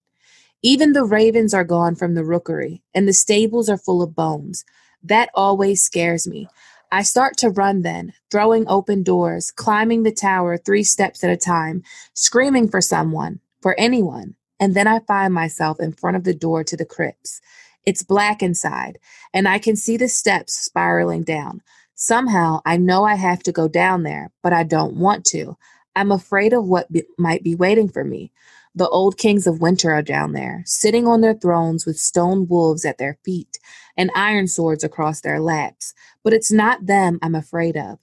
Even 0.62 0.92
the 0.92 1.04
ravens 1.04 1.54
are 1.54 1.64
gone 1.64 1.94
from 1.94 2.14
the 2.14 2.24
rookery, 2.24 2.82
and 2.94 3.08
the 3.08 3.12
stables 3.12 3.68
are 3.68 3.78
full 3.78 4.02
of 4.02 4.14
bones. 4.14 4.64
That 5.02 5.30
always 5.34 5.82
scares 5.82 6.26
me. 6.26 6.48
I 6.92 7.02
start 7.02 7.36
to 7.38 7.50
run 7.50 7.82
then, 7.82 8.12
throwing 8.30 8.68
open 8.68 9.02
doors, 9.02 9.52
climbing 9.52 10.02
the 10.02 10.12
tower 10.12 10.58
three 10.58 10.84
steps 10.84 11.24
at 11.24 11.30
a 11.30 11.36
time, 11.36 11.82
screaming 12.14 12.68
for 12.68 12.80
someone, 12.80 13.40
for 13.62 13.78
anyone, 13.78 14.34
and 14.58 14.74
then 14.74 14.86
I 14.86 15.00
find 15.00 15.32
myself 15.32 15.80
in 15.80 15.92
front 15.92 16.16
of 16.16 16.24
the 16.24 16.34
door 16.34 16.64
to 16.64 16.76
the 16.76 16.84
crypts. 16.84 17.40
It's 17.86 18.02
black 18.02 18.42
inside, 18.42 18.98
and 19.32 19.48
I 19.48 19.58
can 19.58 19.76
see 19.76 19.96
the 19.96 20.08
steps 20.08 20.54
spiraling 20.54 21.22
down. 21.22 21.62
Somehow 21.94 22.60
I 22.64 22.76
know 22.76 23.04
I 23.04 23.14
have 23.14 23.42
to 23.44 23.52
go 23.52 23.68
down 23.68 24.02
there, 24.02 24.30
but 24.42 24.52
I 24.52 24.62
don't 24.62 24.96
want 24.96 25.24
to. 25.26 25.56
I'm 25.96 26.12
afraid 26.12 26.52
of 26.52 26.66
what 26.66 26.90
be- 26.92 27.04
might 27.18 27.42
be 27.42 27.54
waiting 27.54 27.88
for 27.88 28.04
me. 28.04 28.32
The 28.74 28.88
old 28.88 29.18
kings 29.18 29.46
of 29.46 29.60
winter 29.60 29.90
are 29.92 30.02
down 30.02 30.32
there, 30.32 30.62
sitting 30.64 31.06
on 31.06 31.20
their 31.20 31.34
thrones 31.34 31.84
with 31.84 31.98
stone 31.98 32.46
wolves 32.48 32.84
at 32.84 32.98
their 32.98 33.18
feet 33.24 33.58
and 33.96 34.10
iron 34.14 34.46
swords 34.46 34.84
across 34.84 35.20
their 35.20 35.40
laps. 35.40 35.92
But 36.22 36.32
it's 36.32 36.52
not 36.52 36.86
them 36.86 37.18
I'm 37.22 37.34
afraid 37.34 37.76
of. 37.76 37.98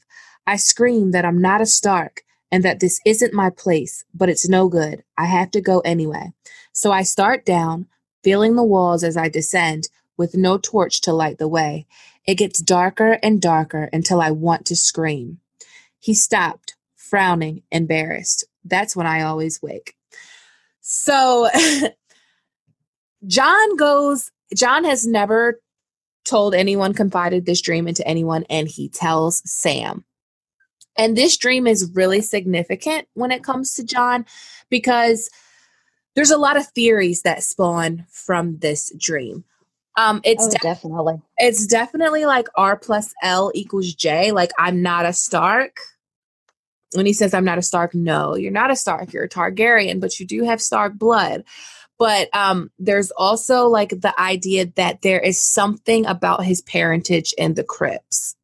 I 0.45 0.57
scream 0.57 1.11
that 1.11 1.25
I'm 1.25 1.41
not 1.41 1.61
a 1.61 1.65
Stark 1.65 2.23
and 2.51 2.63
that 2.63 2.79
this 2.79 2.99
isn't 3.05 3.33
my 3.33 3.49
place, 3.49 4.03
but 4.13 4.29
it's 4.29 4.47
no 4.47 4.67
good. 4.67 5.03
I 5.17 5.25
have 5.25 5.51
to 5.51 5.61
go 5.61 5.79
anyway. 5.79 6.33
So 6.73 6.91
I 6.91 7.03
start 7.03 7.45
down, 7.45 7.87
feeling 8.27 8.57
the 8.57 8.63
walls 8.63 9.05
as 9.05 9.15
I 9.15 9.29
descend, 9.29 9.87
with 10.17 10.35
no 10.35 10.57
torch 10.57 10.99
to 10.99 11.13
light 11.13 11.37
the 11.37 11.47
way. 11.47 11.85
It 12.27 12.35
gets 12.35 12.61
darker 12.61 13.17
and 13.23 13.41
darker 13.41 13.87
until 13.93 14.19
I 14.19 14.31
want 14.31 14.65
to 14.65 14.75
scream. 14.75 15.39
He 15.97 16.13
stopped, 16.13 16.75
frowning, 16.97 17.63
embarrassed. 17.71 18.43
That's 18.65 18.97
when 18.97 19.07
I 19.07 19.21
always 19.21 19.61
wake. 19.61 19.95
So 20.81 21.47
Jon 23.27 23.77
goes, 23.77 24.29
Jon 24.53 24.83
has 24.83 25.07
never 25.07 25.61
told 26.25 26.53
anyone, 26.53 26.93
confided 26.93 27.45
this 27.45 27.61
dream 27.61 27.87
into 27.87 28.05
anyone, 28.05 28.43
and 28.49 28.67
he 28.67 28.89
tells 28.89 29.41
Sam. 29.49 30.03
And 30.97 31.15
this 31.15 31.37
dream 31.37 31.65
is 31.65 31.93
really 31.93 32.19
significant 32.19 33.07
when 33.13 33.31
it 33.31 33.41
comes 33.41 33.73
to 33.75 33.85
John 33.85 34.25
because 34.69 35.29
there's 36.17 36.31
a 36.31 36.37
lot 36.37 36.57
of 36.57 36.65
theories 36.69 37.21
that 37.21 37.43
spawn 37.43 38.03
from 38.09 38.57
this 38.57 38.91
dream. 38.97 39.43
Um, 39.95 40.19
it's 40.23 40.47
oh, 40.47 40.57
definitely 40.61 41.21
it's 41.37 41.67
definitely 41.67 42.25
like 42.25 42.47
R 42.55 42.75
plus 42.75 43.13
L 43.21 43.51
equals 43.53 43.93
J. 43.93 44.31
Like 44.31 44.51
I'm 44.57 44.81
not 44.81 45.05
a 45.05 45.13
Stark. 45.13 45.77
When 46.93 47.05
he 47.05 47.13
says 47.13 47.35
I'm 47.35 47.45
not 47.45 47.59
a 47.59 47.61
Stark, 47.61 47.93
no, 47.93 48.35
you're 48.35 48.51
not 48.51 48.71
a 48.71 48.75
Stark. 48.75 49.13
You're 49.13 49.25
a 49.25 49.29
Targaryen, 49.29 50.01
but 50.01 50.19
you 50.19 50.25
do 50.25 50.43
have 50.43 50.59
Stark 50.59 50.95
blood. 50.95 51.43
But 51.99 52.29
um, 52.35 52.71
there's 52.79 53.11
also 53.11 53.67
like 53.67 53.89
the 53.89 54.13
idea 54.19 54.67
that 54.75 55.03
there 55.03 55.19
is 55.19 55.39
something 55.39 56.07
about 56.07 56.45
his 56.45 56.61
parentage 56.61 57.33
in 57.37 57.53
the 57.53 57.63
crypts. 57.63 58.35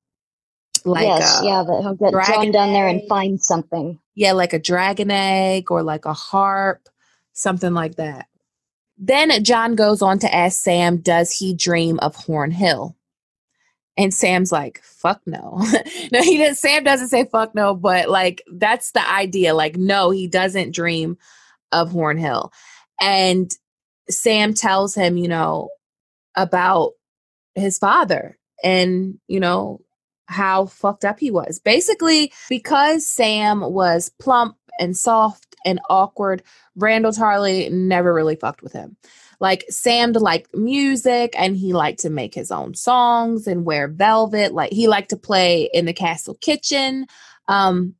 Like 0.85 1.07
yes, 1.07 1.41
yeah, 1.43 1.63
that 1.63 1.81
he'll 1.81 1.95
get 1.95 2.11
drawn 2.11 2.51
down 2.51 2.71
there 2.71 2.87
and 2.87 3.01
find 3.09 3.41
something. 3.41 3.99
Yeah, 4.13 4.33
like 4.33 4.53
a 4.53 4.59
dragon 4.59 5.09
egg 5.09 5.71
or 5.71 5.81
like 5.81 6.05
a 6.05 6.13
harp, 6.13 6.87
something 7.33 7.73
like 7.73 7.95
that. 7.95 8.27
Then 8.97 9.43
Jon 9.43 9.75
goes 9.75 10.01
on 10.01 10.19
to 10.19 10.33
ask 10.33 10.61
Sam, 10.61 10.97
does 10.97 11.31
he 11.31 11.53
dream 11.53 11.99
of 11.99 12.15
Horn 12.15 12.51
Hill? 12.51 12.95
And 13.97 14.13
Sam's 14.13 14.51
like, 14.51 14.81
fuck 14.83 15.21
no. 15.25 15.57
no, 16.11 16.21
he 16.21 16.37
didn't 16.37 16.57
Sam 16.57 16.83
doesn't 16.83 17.09
say 17.09 17.25
fuck 17.25 17.53
no, 17.53 17.75
but 17.75 18.09
like 18.09 18.43
that's 18.51 18.91
the 18.91 19.07
idea. 19.07 19.53
Like, 19.53 19.75
no, 19.75 20.09
he 20.09 20.27
doesn't 20.27 20.73
dream 20.73 21.17
of 21.71 21.91
Horn 21.91 22.17
Hill. 22.17 22.51
And 23.01 23.51
Sam 24.09 24.53
tells 24.53 24.95
him, 24.95 25.17
you 25.17 25.27
know, 25.27 25.69
about 26.35 26.93
his 27.55 27.77
father 27.77 28.37
and, 28.63 29.19
you 29.27 29.39
know, 29.39 29.81
how 30.25 30.65
fucked 30.65 31.05
up 31.05 31.19
he 31.19 31.29
was. 31.29 31.59
Basically, 31.59 32.31
because 32.49 33.05
Sam 33.05 33.61
was 33.61 34.09
plump 34.19 34.55
and 34.79 34.95
soft 34.95 35.55
and 35.65 35.79
awkward. 35.89 36.43
Randyll 36.77 37.17
Tarly 37.17 37.71
never 37.71 38.13
really 38.13 38.35
fucked 38.35 38.61
with 38.61 38.73
him. 38.73 38.97
Like 39.39 39.65
Sam 39.69 40.13
liked 40.13 40.55
music 40.55 41.33
and 41.37 41.57
he 41.57 41.73
liked 41.73 41.99
to 41.99 42.09
make 42.09 42.33
his 42.33 42.51
own 42.51 42.75
songs 42.75 43.47
and 43.47 43.65
wear 43.65 43.87
velvet. 43.87 44.53
Like 44.53 44.71
he 44.71 44.87
liked 44.87 45.09
to 45.09 45.17
play 45.17 45.69
in 45.73 45.85
the 45.85 45.93
castle 45.93 46.35
kitchen. 46.35 47.07
Um, 47.47 47.95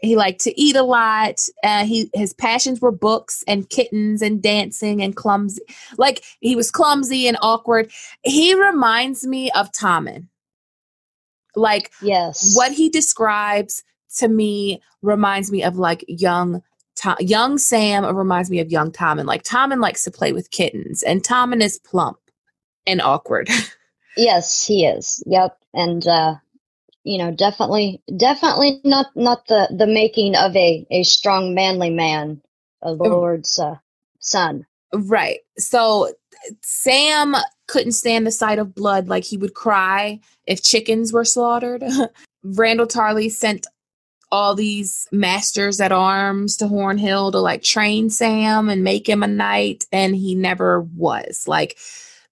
he 0.00 0.16
liked 0.16 0.40
to 0.42 0.60
eat 0.60 0.76
a 0.76 0.82
lot. 0.82 1.40
Uh, 1.62 1.84
he 1.84 2.10
his 2.12 2.34
passions 2.34 2.80
were 2.80 2.92
books 2.92 3.42
and 3.46 3.70
kittens 3.70 4.20
and 4.20 4.42
dancing 4.42 5.02
and 5.02 5.16
clumsy. 5.16 5.62
Like 5.96 6.24
he 6.40 6.56
was 6.56 6.70
clumsy 6.70 7.26
and 7.26 7.38
awkward. 7.40 7.90
He 8.22 8.54
reminds 8.54 9.26
me 9.26 9.50
of 9.52 9.70
Tommen. 9.72 10.28
Like 11.56 11.92
yes, 12.02 12.54
what 12.56 12.72
he 12.72 12.90
describes 12.90 13.82
to 14.18 14.28
me 14.28 14.82
reminds 15.02 15.50
me 15.50 15.62
of 15.62 15.76
like 15.76 16.04
young 16.08 16.62
Tom, 16.96 17.16
young 17.20 17.58
Sam 17.58 18.04
reminds 18.16 18.50
me 18.50 18.60
of 18.60 18.70
young 18.70 18.92
Tommen. 18.92 19.26
Like 19.26 19.42
Tommen 19.42 19.80
likes 19.80 20.04
to 20.04 20.10
play 20.10 20.32
with 20.32 20.50
kittens, 20.50 21.02
and 21.02 21.22
Tommen 21.22 21.60
is 21.60 21.78
plump 21.78 22.18
and 22.86 23.02
awkward. 23.02 23.48
yes, 24.16 24.64
he 24.66 24.86
is. 24.86 25.22
Yep, 25.26 25.58
and 25.72 26.06
uh, 26.06 26.36
you 27.02 27.18
know, 27.18 27.32
definitely, 27.32 28.02
definitely 28.16 28.80
not 28.84 29.06
not 29.16 29.46
the 29.48 29.68
the 29.76 29.86
making 29.86 30.36
of 30.36 30.54
a 30.56 30.86
a 30.90 31.02
strong, 31.02 31.54
manly 31.54 31.90
man, 31.90 32.40
a 32.82 32.88
oh. 32.88 32.92
Lord's 32.92 33.58
uh, 33.58 33.76
son. 34.20 34.66
Right. 34.92 35.40
So 35.58 36.12
Sam 36.62 37.34
couldn't 37.66 37.92
stand 37.92 38.26
the 38.26 38.30
sight 38.30 38.58
of 38.58 38.74
blood. 38.74 39.08
Like 39.08 39.24
he 39.24 39.36
would 39.36 39.54
cry 39.54 40.20
if 40.46 40.62
chickens 40.62 41.12
were 41.12 41.24
slaughtered. 41.24 41.82
Randyll 42.46 42.86
Tarly 42.86 43.30
sent 43.30 43.66
all 44.34 44.54
these 44.54 45.06
masters 45.12 45.80
at 45.80 45.92
arms 45.92 46.56
to 46.56 46.66
Hornhill 46.66 47.32
to 47.32 47.38
like 47.38 47.62
train 47.62 48.10
Sam 48.10 48.68
and 48.68 48.82
make 48.82 49.08
him 49.08 49.22
a 49.22 49.28
knight, 49.28 49.84
and 49.92 50.16
he 50.16 50.34
never 50.34 50.80
was. 50.80 51.44
Like, 51.46 51.78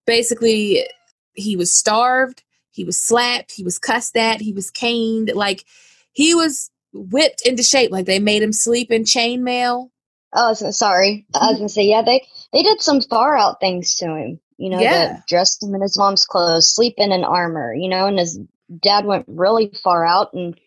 basically, 0.06 0.86
he 1.34 1.56
was 1.56 1.72
starved, 1.72 2.42
he 2.70 2.84
was 2.84 3.00
slapped, 3.00 3.52
he 3.52 3.62
was 3.64 3.78
cussed 3.78 4.16
at, 4.16 4.40
he 4.40 4.52
was 4.52 4.70
caned. 4.70 5.32
Like, 5.34 5.64
he 6.12 6.34
was 6.34 6.70
whipped 6.92 7.42
into 7.46 7.62
shape. 7.62 7.90
Like, 7.90 8.06
they 8.06 8.18
made 8.18 8.42
him 8.42 8.52
sleep 8.52 8.90
in 8.90 9.04
chainmail 9.04 9.90
Oh, 10.32 10.54
sorry. 10.54 11.26
I 11.34 11.38
was 11.38 11.46
mm-hmm. 11.48 11.56
gonna 11.58 11.68
say, 11.68 11.84
yeah, 11.84 12.02
they 12.02 12.26
they 12.52 12.62
did 12.62 12.80
some 12.80 13.00
far 13.02 13.36
out 13.36 13.60
things 13.60 13.94
to 13.96 14.06
him. 14.06 14.40
You 14.56 14.70
know, 14.70 14.80
Yeah. 14.80 15.20
dressed 15.28 15.62
him 15.62 15.74
in 15.74 15.82
his 15.82 15.98
mom's 15.98 16.24
clothes, 16.24 16.72
sleeping 16.72 17.06
in 17.06 17.12
an 17.12 17.24
armor. 17.24 17.74
You 17.74 17.88
know, 17.88 18.06
and 18.06 18.18
his 18.18 18.38
dad 18.82 19.04
went 19.04 19.26
really 19.28 19.70
far 19.82 20.06
out 20.06 20.32
and 20.32 20.58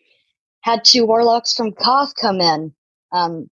had 0.66 0.84
two 0.84 1.06
warlocks 1.06 1.54
from 1.56 1.70
Koth 1.70 2.14
come 2.20 2.40
in, 2.40 2.74
um, 3.12 3.48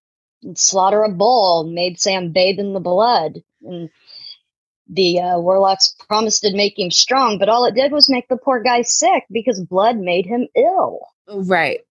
slaughter 0.56 1.04
a 1.04 1.12
bull, 1.12 1.66
made 1.66 2.00
Sam 2.00 2.32
bathe 2.32 2.58
in 2.58 2.72
the 2.72 2.80
blood, 2.80 3.44
and 3.64 3.90
the 4.88 5.20
uh, 5.20 5.38
warlocks 5.38 5.94
promised 6.08 6.42
to 6.44 6.56
make 6.56 6.80
him 6.80 6.90
strong, 6.90 7.38
but 7.38 7.50
all 7.50 7.66
it 7.66 7.76
did 7.76 7.92
was 7.92 8.08
make 8.10 8.30
the 8.30 8.38
poor 8.38 8.64
guy 8.64 8.82
sick 8.84 9.26
because 9.30 9.60
blood 9.60 9.98
made 9.98 10.26
him 10.26 10.48
ill. 10.56 11.02
Right. 11.28 11.82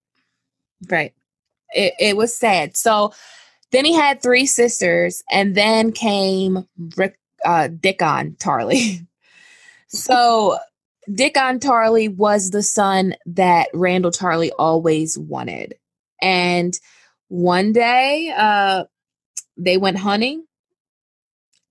Right. 0.89 1.13
It 1.75 1.93
it 1.99 2.17
was 2.17 2.35
sad. 2.35 2.75
So 2.75 3.13
then 3.71 3.85
he 3.85 3.93
had 3.93 4.23
three 4.23 4.47
sisters, 4.47 5.23
and 5.31 5.53
then 5.53 5.91
came 5.91 6.67
Rick 6.97 7.19
uh 7.45 7.67
Dickon 7.67 8.37
Tarly. 8.39 9.05
so 9.87 10.57
Dickon 11.11 11.59
Tarly 11.59 12.13
was 12.15 12.51
the 12.51 12.63
son 12.63 13.15
that 13.25 13.67
Randyll 13.73 14.17
Tarly 14.17 14.51
always 14.57 15.17
wanted. 15.17 15.75
And 16.21 16.77
one 17.29 17.73
day 17.73 18.33
uh 18.35 18.85
they 19.57 19.77
went 19.77 19.97
hunting 19.97 20.45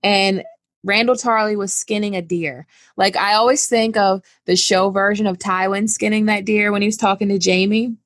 and 0.03 0.44
Randyll 0.87 1.22
Tarly 1.22 1.57
was 1.57 1.74
skinning 1.74 2.16
a 2.16 2.22
deer. 2.22 2.66
Like 2.96 3.16
I 3.16 3.35
always 3.35 3.66
think 3.66 3.96
of 3.96 4.22
the 4.46 4.57
show 4.57 4.90
version 4.90 5.26
of 5.26 5.38
Tywin 5.38 5.88
skinning 5.88 6.26
that 6.26 6.44
deer 6.44 6.72
when 6.72 6.83
he 6.83 6.88
was 6.88 6.96
talking 6.96 7.29
to 7.29 7.38
Jaime. 7.42 7.96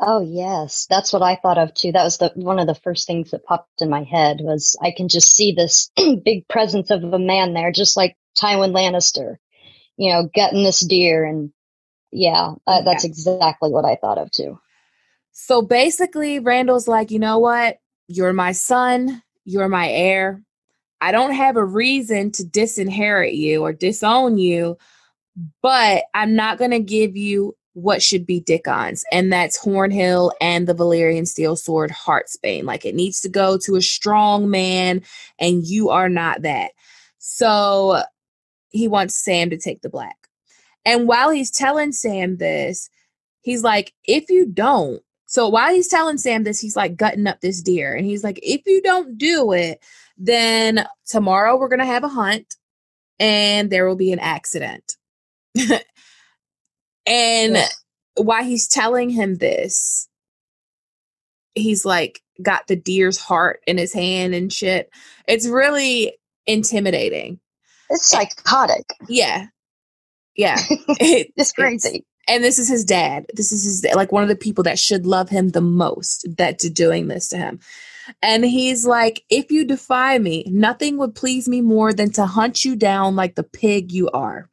Oh 0.00 0.20
yes, 0.20 0.86
that's 0.88 1.12
what 1.12 1.22
I 1.22 1.36
thought 1.36 1.58
of 1.58 1.74
too. 1.74 1.92
That 1.92 2.04
was 2.04 2.18
the 2.18 2.30
one 2.34 2.58
of 2.60 2.66
the 2.68 2.74
first 2.74 3.06
things 3.06 3.32
that 3.32 3.44
popped 3.44 3.82
in 3.82 3.90
my 3.90 4.04
head 4.04 4.38
was 4.40 4.76
I 4.80 4.92
can 4.96 5.08
just 5.08 5.34
see 5.34 5.52
this 5.52 5.90
big 6.24 6.46
presence 6.48 6.90
of 6.90 7.02
a 7.04 7.18
man 7.18 7.52
there, 7.52 7.72
just 7.72 7.96
like 7.96 8.16
Tywin 8.38 8.72
Lannister, 8.72 9.36
you 9.98 10.12
know, 10.14 10.30
getting 10.34 10.64
this 10.64 10.80
deer, 10.80 11.26
and 11.26 11.52
yeah, 12.12 12.54
uh, 12.66 12.82
that's 12.82 13.04
Yeah. 13.04 13.10
exactly 13.10 13.70
what 13.70 13.84
I 13.86 13.96
thought 13.96 14.18
of 14.18 14.30
too. 14.30 14.60
So 15.32 15.62
basically, 15.62 16.40
Randyll's 16.40 16.88
like, 16.88 17.10
you 17.10 17.18
know 17.18 17.38
what? 17.38 17.78
You're 18.08 18.32
my 18.32 18.52
son. 18.52 19.22
You're 19.44 19.68
my 19.68 19.90
heir. 19.90 20.42
I 21.00 21.12
don't 21.12 21.32
have 21.32 21.56
a 21.56 21.64
reason 21.64 22.32
to 22.32 22.44
disinherit 22.44 23.34
you 23.34 23.62
or 23.62 23.72
disown 23.72 24.38
you, 24.38 24.78
but 25.62 26.04
I'm 26.14 26.34
not 26.34 26.58
going 26.58 26.72
to 26.72 26.80
give 26.80 27.16
you 27.16 27.56
what 27.74 28.02
should 28.02 28.26
be 28.26 28.40
Dickon's, 28.40 29.04
and 29.12 29.32
that's 29.32 29.58
Hornhill 29.62 30.32
and 30.40 30.66
the 30.66 30.74
Valyrian 30.74 31.28
steel 31.28 31.56
sword 31.56 31.90
Heartsbane. 31.92 32.64
Like 32.64 32.84
it 32.84 32.96
needs 32.96 33.20
to 33.22 33.28
go 33.28 33.58
to 33.58 33.76
a 33.76 33.82
strong 33.82 34.50
man, 34.50 35.02
and 35.38 35.66
you 35.66 35.90
are 35.90 36.08
not 36.08 36.42
that. 36.42 36.72
So 37.18 38.02
he 38.70 38.88
wants 38.88 39.14
Sam 39.14 39.50
to 39.50 39.58
take 39.58 39.82
the 39.82 39.88
black. 39.88 40.16
And 40.84 41.06
while 41.08 41.30
he's 41.30 41.50
telling 41.50 41.92
Sam 41.92 42.36
this, 42.38 42.88
he's 43.42 43.62
like, 43.62 43.92
if 44.04 44.30
you 44.30 44.46
don't, 44.46 45.02
so 45.28 45.46
while 45.46 45.72
he's 45.74 45.88
telling 45.88 46.16
Sam 46.16 46.44
this, 46.44 46.58
he's 46.58 46.74
like 46.74 46.96
gutting 46.96 47.26
up 47.26 47.42
this 47.42 47.60
deer. 47.60 47.94
And 47.94 48.06
he's 48.06 48.24
like, 48.24 48.40
if 48.42 48.62
you 48.64 48.80
don't 48.80 49.18
do 49.18 49.52
it, 49.52 49.84
then 50.16 50.86
tomorrow 51.06 51.58
we're 51.58 51.68
going 51.68 51.80
to 51.80 51.84
have 51.84 52.02
a 52.02 52.08
hunt 52.08 52.56
and 53.18 53.68
there 53.70 53.86
will 53.86 53.94
be 53.94 54.10
an 54.10 54.20
accident. 54.20 54.96
and 57.06 57.56
Ugh. 57.56 57.70
while 58.16 58.42
he's 58.42 58.66
telling 58.66 59.10
him 59.10 59.34
this, 59.36 60.08
he's 61.54 61.84
like 61.84 62.22
got 62.40 62.66
the 62.66 62.76
deer's 62.76 63.18
heart 63.18 63.60
in 63.66 63.76
his 63.76 63.92
hand 63.92 64.34
and 64.34 64.50
shit. 64.50 64.88
It's 65.26 65.46
really 65.46 66.16
intimidating. 66.46 67.38
It's 67.90 68.06
psychotic. 68.06 68.86
Yeah. 69.08 69.46
Yeah. 70.36 70.56
It- 71.00 71.32
It's 71.36 71.52
crazy. 71.52 72.04
and 72.28 72.44
this 72.44 72.58
is 72.58 72.68
his 72.68 72.84
dad. 72.84 73.26
This 73.34 73.52
is 73.52 73.64
his 73.64 73.94
like 73.94 74.12
one 74.12 74.22
of 74.22 74.28
the 74.28 74.36
people 74.36 74.64
that 74.64 74.78
should 74.78 75.06
love 75.06 75.28
him 75.28 75.50
the 75.50 75.60
most 75.60 76.26
that 76.38 76.58
to 76.60 76.70
doing 76.70 77.08
this 77.08 77.28
to 77.28 77.36
him. 77.38 77.60
And 78.22 78.44
he's 78.44 78.86
like, 78.86 79.22
if 79.28 79.50
you 79.50 79.64
defy 79.66 80.18
me, 80.18 80.44
nothing 80.48 80.96
would 80.98 81.14
please 81.14 81.48
me 81.48 81.60
more 81.60 81.92
than 81.92 82.10
to 82.12 82.24
hunt 82.26 82.64
you 82.64 82.74
down 82.76 83.16
like 83.16 83.34
the 83.34 83.42
pig 83.42 83.92
you 83.92 84.08
are. 84.10 84.48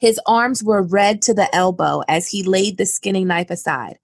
His 0.00 0.20
arms 0.26 0.62
were 0.62 0.82
red 0.82 1.22
to 1.22 1.34
the 1.34 1.52
elbow 1.54 2.02
as 2.08 2.28
he 2.28 2.42
laid 2.42 2.76
the 2.78 2.86
skinning 2.86 3.26
knife 3.28 3.50
aside. 3.50 3.98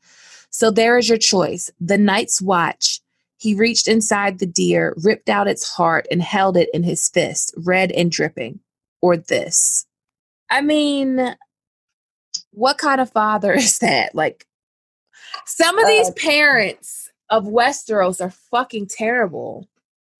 So 0.51 0.71
there 0.71 0.99
is 0.99 1.09
your 1.09 1.19
choice. 1.19 1.71
The 1.81 1.99
night's 1.99 2.41
watch. 2.41 3.01
He 3.45 3.55
reached 3.55 3.89
inside 3.89 4.39
the 4.39 4.47
deer, 4.47 4.95
ripped 5.05 5.29
out 5.29 5.49
its 5.49 5.69
heart, 5.69 6.07
and 6.11 6.23
held 6.23 6.57
it 6.57 6.71
in 6.73 6.83
his 6.83 7.11
fist, 7.11 7.53
red 7.59 7.93
and 7.93 8.11
dripping. 8.11 8.59
Or 9.03 9.19
this. 9.19 9.85
I 10.51 10.63
mean, 10.63 11.37
what 12.53 12.79
kind 12.79 13.03
of 13.03 13.11
father 13.13 13.53
is 13.65 13.81
that? 13.81 14.15
Like, 14.15 14.47
some 15.45 15.79
of 15.79 15.87
these 15.87 16.09
Uh, 16.09 16.13
parents 16.17 17.11
of 17.29 17.45
Westeros 17.45 18.25
are 18.25 18.31
fucking 18.51 18.87
terrible. 18.87 19.69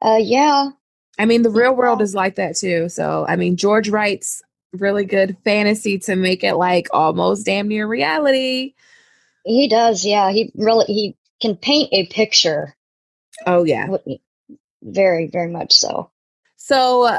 Uh, 0.03 0.19
yeah, 0.21 0.69
I 1.19 1.25
mean, 1.25 1.41
the 1.43 1.51
real 1.51 1.75
world 1.75 2.03
is 2.03 2.15
like 2.15 2.35
that 2.35 2.57
too. 2.57 2.91
So, 2.91 3.25
I 3.27 3.37
mean, 3.37 3.57
George 3.57 3.89
writes 3.89 4.43
really 4.75 5.07
good 5.07 5.35
fantasy 5.45 5.99
to 6.01 6.15
make 6.15 6.45
it 6.45 6.57
like 6.57 6.89
almost 6.93 7.47
damn 7.47 7.69
near 7.69 7.87
reality. 7.87 8.75
he 9.47 9.67
does. 9.67 10.05
Yeah, 10.05 10.31
he 10.31 10.53
really 10.57 10.85
he 10.87 11.17
can 11.41 11.57
paint 11.57 11.89
a 11.93 12.05
picture. 12.09 12.77
Oh, 13.47 13.65
yeah. 13.65 13.89
Very, 14.83 15.29
very 15.29 15.51
much 15.51 15.73
so. 15.73 16.11
So, 16.57 17.07
uh, 17.07 17.19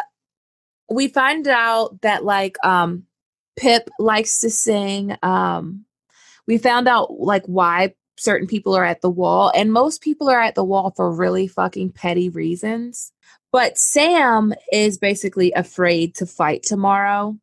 we 0.89 1.07
find 1.07 1.47
out 1.47 2.01
that 2.01 2.23
like 2.23 2.57
um 2.63 3.05
Pip 3.55 3.89
likes 3.99 4.39
to 4.39 4.49
sing. 4.49 5.15
Um 5.23 5.85
we 6.47 6.57
found 6.57 6.87
out 6.87 7.19
like 7.19 7.45
why 7.45 7.93
certain 8.17 8.47
people 8.47 8.75
are 8.75 8.85
at 8.85 9.01
the 9.01 9.09
wall 9.09 9.51
and 9.55 9.73
most 9.73 10.01
people 10.01 10.29
are 10.29 10.41
at 10.41 10.55
the 10.55 10.63
wall 10.63 10.93
for 10.95 11.11
really 11.11 11.47
fucking 11.47 11.91
petty 11.91 12.29
reasons. 12.29 13.11
But 13.51 13.77
Sam 13.77 14.53
is 14.71 14.97
basically 14.97 15.51
afraid 15.53 16.15
to 16.15 16.25
fight 16.25 16.63
tomorrow. 16.63 17.37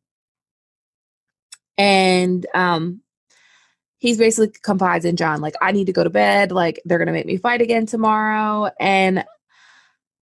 And 1.77 2.45
um 2.53 3.02
he's 4.03 4.17
basically 4.17 4.53
confides 4.63 5.05
in 5.05 5.15
Jon 5.15 5.39
like 5.39 5.55
I 5.61 5.71
need 5.71 5.85
to 5.85 5.93
go 5.93 6.03
to 6.03 6.09
bed, 6.09 6.51
like 6.51 6.81
they're 6.83 6.97
going 6.97 7.07
to 7.07 7.13
make 7.13 7.25
me 7.25 7.37
fight 7.37 7.61
again 7.61 7.85
tomorrow 7.85 8.69
and 8.77 9.23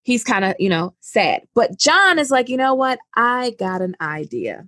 he's 0.03 0.23
kind 0.23 0.45
of, 0.45 0.53
you 0.59 0.69
know, 0.69 0.93
sad. 0.99 1.47
But 1.55 1.79
Jon 1.79 2.19
is 2.19 2.29
like, 2.29 2.47
you 2.47 2.57
know 2.57 2.75
what? 2.75 2.99
I 3.15 3.55
got 3.57 3.81
an 3.81 3.95
idea. 3.99 4.67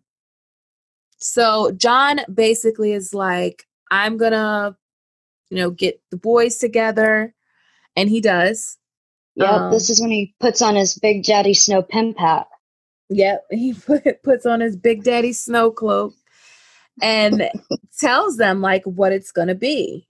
So 1.17 1.69
Jon 1.73 2.21
basically 2.34 2.91
is 2.91 3.13
like, 3.13 3.67
I'm 3.91 4.17
gonna, 4.17 4.76
you 5.52 5.58
know, 5.58 5.69
get 5.69 6.02
the 6.10 6.17
boys 6.17 6.58
together. 6.58 7.36
And 7.95 8.10
he 8.10 8.19
does. 8.19 8.80
Yep. 9.36 9.47
Um, 9.47 9.71
this 9.71 9.91
is 9.91 10.02
when 10.02 10.10
he 10.10 10.34
puts 10.39 10.63
on 10.63 10.76
his 10.76 10.95
big 10.95 11.23
daddy 11.23 11.54
snow 11.54 11.84
pimp 11.84 12.17
hat. 12.17 12.47
Yep. 13.10 13.45
He 13.52 13.76
put, 13.76 14.23
puts 14.23 14.47
on 14.47 14.60
his 14.60 14.76
Big 14.76 15.04
Daddy 15.04 15.34
snow 15.34 15.69
cloak 15.69 16.15
and 17.01 17.49
tells 17.99 18.38
them 18.38 18.62
like 18.62 18.84
what 18.86 19.12
it's 19.12 19.32
gonna 19.32 19.56
be. 19.56 20.08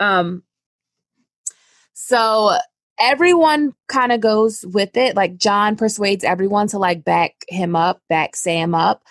Um 0.00 0.42
so 1.94 2.56
everyone 2.98 3.74
kind 3.88 4.12
of 4.12 4.20
goes 4.20 4.64
with 4.66 4.96
it. 4.96 5.16
Like 5.16 5.36
Jon 5.36 5.76
persuades 5.76 6.24
everyone 6.24 6.68
to 6.68 6.78
like 6.78 7.04
back 7.04 7.34
him 7.48 7.74
up, 7.74 8.00
back 8.08 8.36
Sam 8.36 8.74
up. 8.74 9.02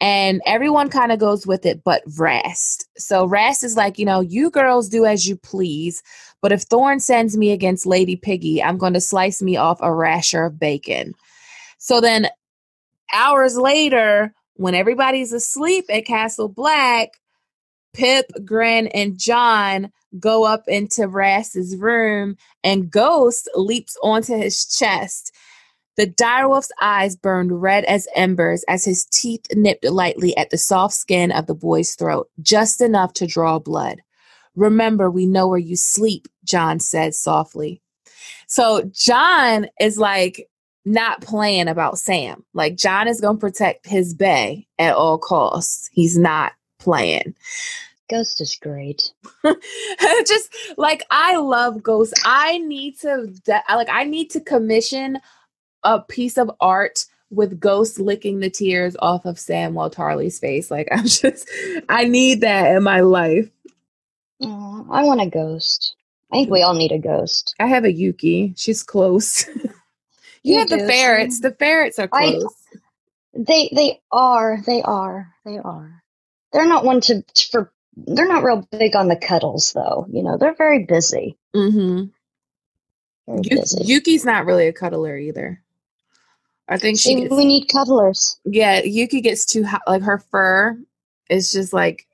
And 0.00 0.42
everyone 0.44 0.90
kind 0.90 1.12
of 1.12 1.18
goes 1.18 1.46
with 1.46 1.64
it, 1.64 1.82
but 1.84 2.02
Rast. 2.18 2.86
So 2.98 3.26
Rast 3.26 3.64
is 3.64 3.76
like, 3.76 3.98
you 3.98 4.04
know, 4.04 4.20
you 4.20 4.50
girls 4.50 4.88
do 4.88 5.04
as 5.06 5.26
you 5.26 5.36
please, 5.36 6.02
but 6.42 6.52
if 6.52 6.62
Thorne 6.62 7.00
sends 7.00 7.36
me 7.36 7.52
against 7.52 7.86
Lady 7.86 8.16
Piggy, 8.16 8.62
I'm 8.62 8.76
going 8.76 8.92
to 8.94 9.00
slice 9.00 9.40
me 9.40 9.56
off 9.56 9.78
a 9.80 9.94
rasher 9.94 10.44
of 10.44 10.58
bacon. 10.58 11.14
So 11.78 12.00
then 12.00 12.28
hours 13.14 13.56
later, 13.56 14.34
when 14.54 14.74
everybody's 14.74 15.32
asleep 15.32 15.84
at 15.88 16.06
Castle 16.06 16.48
Black, 16.48 17.10
Pip, 17.92 18.30
Grenn, 18.44 18.88
and 18.88 19.18
Jon 19.18 19.90
go 20.18 20.44
up 20.44 20.64
into 20.68 21.08
Rast's 21.08 21.76
room, 21.76 22.36
and 22.62 22.90
Ghost 22.90 23.48
leaps 23.54 23.96
onto 24.02 24.36
his 24.36 24.64
chest. 24.64 25.32
The 25.96 26.06
direwolf's 26.06 26.72
eyes 26.80 27.14
burned 27.14 27.62
red 27.62 27.84
as 27.84 28.08
embers 28.16 28.64
as 28.68 28.84
his 28.84 29.04
teeth 29.06 29.46
nipped 29.54 29.84
lightly 29.84 30.36
at 30.36 30.50
the 30.50 30.58
soft 30.58 30.94
skin 30.94 31.30
of 31.30 31.46
the 31.46 31.54
boy's 31.54 31.94
throat, 31.94 32.28
just 32.42 32.80
enough 32.80 33.12
to 33.14 33.26
draw 33.26 33.58
blood. 33.58 34.00
Remember, 34.56 35.10
we 35.10 35.26
know 35.26 35.48
where 35.48 35.58
you 35.58 35.76
sleep, 35.76 36.26
Jon 36.44 36.80
said 36.80 37.14
softly. 37.14 37.80
So 38.46 38.90
Jon 38.92 39.68
is 39.80 39.98
like 39.98 40.48
not 40.84 41.20
playing 41.22 41.68
about 41.68 41.98
Sam. 41.98 42.44
Like 42.52 42.76
Jon 42.76 43.08
is 43.08 43.20
going 43.20 43.36
to 43.36 43.40
protect 43.40 43.86
his 43.86 44.14
bay 44.14 44.66
at 44.78 44.94
all 44.94 45.18
costs. 45.18 45.88
He's 45.92 46.18
not 46.18 46.52
playing. 46.78 47.34
Ghost 48.10 48.40
is 48.40 48.56
great. 48.60 49.12
Just 50.26 50.54
like 50.76 51.04
I 51.10 51.36
love 51.36 51.82
Ghost. 51.82 52.14
I 52.24 52.58
need 52.58 52.98
to 53.00 53.32
like 53.68 53.88
I 53.90 54.04
need 54.04 54.30
to 54.30 54.40
commission 54.40 55.18
a 55.82 56.00
piece 56.00 56.36
of 56.36 56.50
art 56.60 57.06
with 57.30 57.58
Ghost 57.58 57.98
licking 57.98 58.40
the 58.40 58.50
tears 58.50 58.96
off 59.00 59.24
of 59.24 59.36
Samwell 59.36 59.90
Tarly's 59.90 60.38
face. 60.38 60.70
Like 60.70 60.88
I'm 60.92 61.06
just 61.06 61.48
I 61.88 62.04
need 62.04 62.42
that 62.42 62.76
in 62.76 62.82
my 62.82 63.00
life. 63.00 63.50
Oh, 64.42 64.86
I 64.90 65.04
want 65.04 65.22
a 65.22 65.30
ghost. 65.30 65.96
I 66.32 66.36
think 66.36 66.50
we 66.50 66.62
all 66.62 66.74
need 66.74 66.92
a 66.92 66.98
ghost. 66.98 67.54
I 67.60 67.66
have 67.68 67.84
a 67.84 67.92
Yuki. 67.92 68.52
She's 68.56 68.82
close. 68.82 69.48
you, 70.44 70.54
you 70.54 70.58
have 70.60 70.68
do. 70.68 70.76
the 70.76 70.86
ferrets. 70.86 71.40
The 71.40 71.50
ferrets 71.52 71.98
are 71.98 72.08
close. 72.08 72.44
I, 72.44 72.78
they 73.36 73.70
they 73.74 74.00
are. 74.12 74.58
They 74.64 74.82
are. 74.82 75.34
They 75.44 75.58
are. 75.58 76.02
They're 76.52 76.68
not 76.68 76.84
one 76.84 77.00
to 77.02 77.24
for. 77.50 77.72
They're 77.96 78.28
not 78.28 78.44
real 78.44 78.68
big 78.70 78.94
on 78.94 79.08
the 79.08 79.16
cuddles, 79.16 79.72
though. 79.72 80.06
You 80.10 80.22
know, 80.22 80.36
they're 80.36 80.54
very 80.54 80.84
busy. 80.84 81.38
Mm-hmm. 81.54 82.04
Very 83.26 83.42
busy. 83.48 83.84
Yuki's 83.84 84.24
not 84.24 84.46
really 84.46 84.68
a 84.68 84.72
cuddler 84.72 85.16
either. 85.16 85.62
I 86.68 86.78
think 86.78 86.98
she. 86.98 87.14
Gets, 87.14 87.34
we 87.34 87.46
need 87.46 87.66
cuddlers. 87.66 88.38
Yeah, 88.44 88.82
Yuki 88.82 89.20
gets 89.20 89.46
too 89.46 89.64
hot. 89.64 89.82
Like 89.86 90.02
her 90.02 90.18
fur 90.18 90.78
is 91.30 91.52
just 91.52 91.72
like 91.72 92.06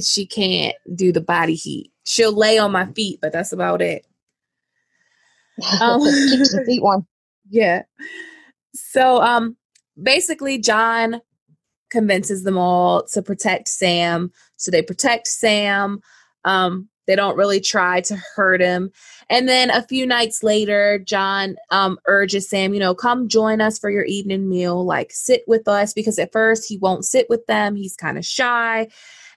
she 0.00 0.26
can't 0.26 0.74
do 0.94 1.12
the 1.12 1.20
body 1.20 1.54
heat. 1.54 1.92
She'll 2.04 2.32
lay 2.32 2.58
on 2.58 2.72
my 2.72 2.86
feet, 2.86 3.20
but 3.20 3.32
that's 3.32 3.52
about 3.52 3.82
it. 3.82 4.06
Um, 5.80 6.00
Keeps 6.04 6.52
the 6.52 6.64
feet 6.66 6.82
warm. 6.82 7.06
Yeah. 7.50 7.82
So, 8.74 9.20
um, 9.20 9.56
basically, 10.00 10.58
Jon 10.58 11.20
convinces 11.90 12.44
them 12.44 12.56
all 12.56 13.04
to 13.08 13.20
protect 13.20 13.68
Sam. 13.68 14.30
So 14.56 14.70
they 14.70 14.82
protect 14.82 15.26
Sam. 15.26 16.00
Um, 16.44 16.88
they 17.06 17.16
don't 17.16 17.36
really 17.36 17.60
try 17.60 18.00
to 18.02 18.16
hurt 18.36 18.60
him. 18.60 18.92
And 19.28 19.48
then 19.48 19.70
a 19.70 19.82
few 19.82 20.06
nights 20.06 20.44
later, 20.44 21.00
Jon 21.00 21.56
um, 21.70 21.98
urges 22.06 22.48
Sam, 22.48 22.72
you 22.72 22.78
know, 22.78 22.94
come 22.94 23.28
join 23.28 23.60
us 23.60 23.78
for 23.78 23.90
your 23.90 24.04
evening 24.04 24.48
meal, 24.48 24.84
like 24.84 25.10
sit 25.10 25.42
with 25.48 25.66
us, 25.66 25.92
because 25.92 26.18
at 26.20 26.32
first 26.32 26.68
he 26.68 26.78
won't 26.78 27.04
sit 27.04 27.26
with 27.28 27.44
them. 27.46 27.74
He's 27.74 27.96
kind 27.96 28.16
of 28.16 28.24
shy. 28.24 28.88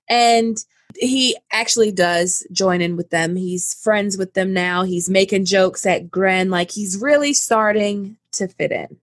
And 0.07 0.57
he 0.95 1.37
actually 1.51 1.91
does 1.91 2.45
join 2.51 2.81
in 2.81 2.95
with 2.95 3.09
them. 3.09 3.35
He's 3.35 3.73
friends 3.73 4.17
with 4.17 4.33
them 4.33 4.53
now. 4.53 4.83
He's 4.83 5.09
making 5.09 5.45
jokes 5.45 5.85
at 5.85 6.09
Grenn. 6.09 6.49
Like 6.49 6.71
he's 6.71 6.97
really 7.01 7.33
starting 7.33 8.17
to 8.33 8.47
fit 8.47 8.71
in 8.71 8.97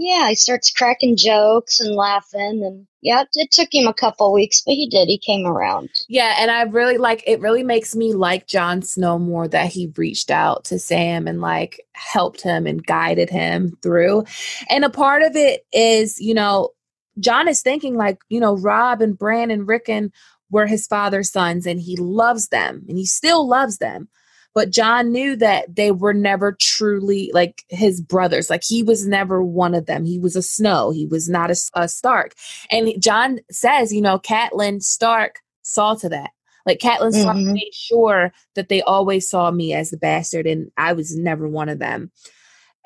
yeah, 0.00 0.28
he 0.28 0.34
starts 0.34 0.70
cracking 0.70 1.16
jokes 1.16 1.80
and 1.80 1.94
laughing 1.94 2.62
and 2.64 2.86
yeah, 3.02 3.24
it 3.34 3.50
took 3.50 3.68
him 3.72 3.86
a 3.86 3.94
couple 3.94 4.30
weeks, 4.32 4.60
but 4.60 4.74
he 4.74 4.86
did. 4.86 5.08
He 5.08 5.18
came 5.18 5.46
around. 5.46 5.88
Yeah, 6.08 6.36
and 6.38 6.50
I 6.50 6.62
really 6.62 6.98
like 6.98 7.24
it 7.26 7.40
really 7.40 7.62
makes 7.62 7.96
me 7.96 8.12
like 8.12 8.46
Jon 8.46 8.82
Snow 8.82 9.18
more 9.18 9.48
that 9.48 9.68
he 9.68 9.92
reached 9.96 10.30
out 10.30 10.64
to 10.66 10.78
Sam 10.78 11.26
and 11.26 11.40
like 11.40 11.80
helped 11.92 12.42
him 12.42 12.66
and 12.66 12.84
guided 12.84 13.30
him 13.30 13.76
through. 13.82 14.24
And 14.68 14.84
a 14.84 14.90
part 14.90 15.22
of 15.22 15.34
it 15.34 15.66
is, 15.72 16.20
you 16.20 16.34
know, 16.34 16.70
Jon 17.18 17.48
is 17.48 17.62
thinking 17.62 17.96
like, 17.96 18.18
you 18.28 18.40
know, 18.40 18.56
Robb 18.56 19.00
and 19.00 19.18
Bran 19.18 19.50
and 19.50 19.66
Rickon 19.66 20.12
were 20.50 20.66
his 20.66 20.86
father's 20.86 21.30
sons 21.30 21.66
and 21.66 21.80
he 21.80 21.96
loves 21.96 22.48
them 22.48 22.84
and 22.88 22.98
he 22.98 23.06
still 23.06 23.48
loves 23.48 23.78
them 23.78 24.08
but 24.54 24.70
Jon 24.70 25.12
knew 25.12 25.36
that 25.36 25.76
they 25.76 25.92
were 25.92 26.12
never 26.12 26.52
truly 26.52 27.30
like 27.32 27.62
his 27.68 28.00
brothers. 28.00 28.50
Like 28.50 28.64
he 28.64 28.82
was 28.82 29.06
never 29.06 29.42
one 29.42 29.74
of 29.74 29.86
them. 29.86 30.04
He 30.04 30.18
was 30.18 30.34
a 30.34 30.42
Snow. 30.42 30.90
He 30.90 31.06
was 31.06 31.28
not 31.28 31.50
a, 31.50 31.56
a 31.74 31.88
Stark. 31.88 32.34
And 32.70 33.00
Jon 33.00 33.40
says, 33.50 33.92
you 33.92 34.00
know, 34.00 34.18
Catelyn 34.18 34.82
Stark 34.82 35.36
saw 35.62 35.94
to 35.94 36.08
that. 36.08 36.30
Like 36.66 36.78
Catelyn 36.78 37.12
Stark 37.12 37.36
mm-hmm. 37.36 37.52
made 37.52 37.72
sure 37.72 38.32
that 38.54 38.68
they 38.68 38.82
always 38.82 39.28
saw 39.28 39.50
me 39.50 39.72
as 39.72 39.90
the 39.90 39.96
bastard, 39.96 40.46
and 40.46 40.70
I 40.76 40.92
was 40.92 41.16
never 41.16 41.48
one 41.48 41.68
of 41.68 41.78
them. 41.78 42.10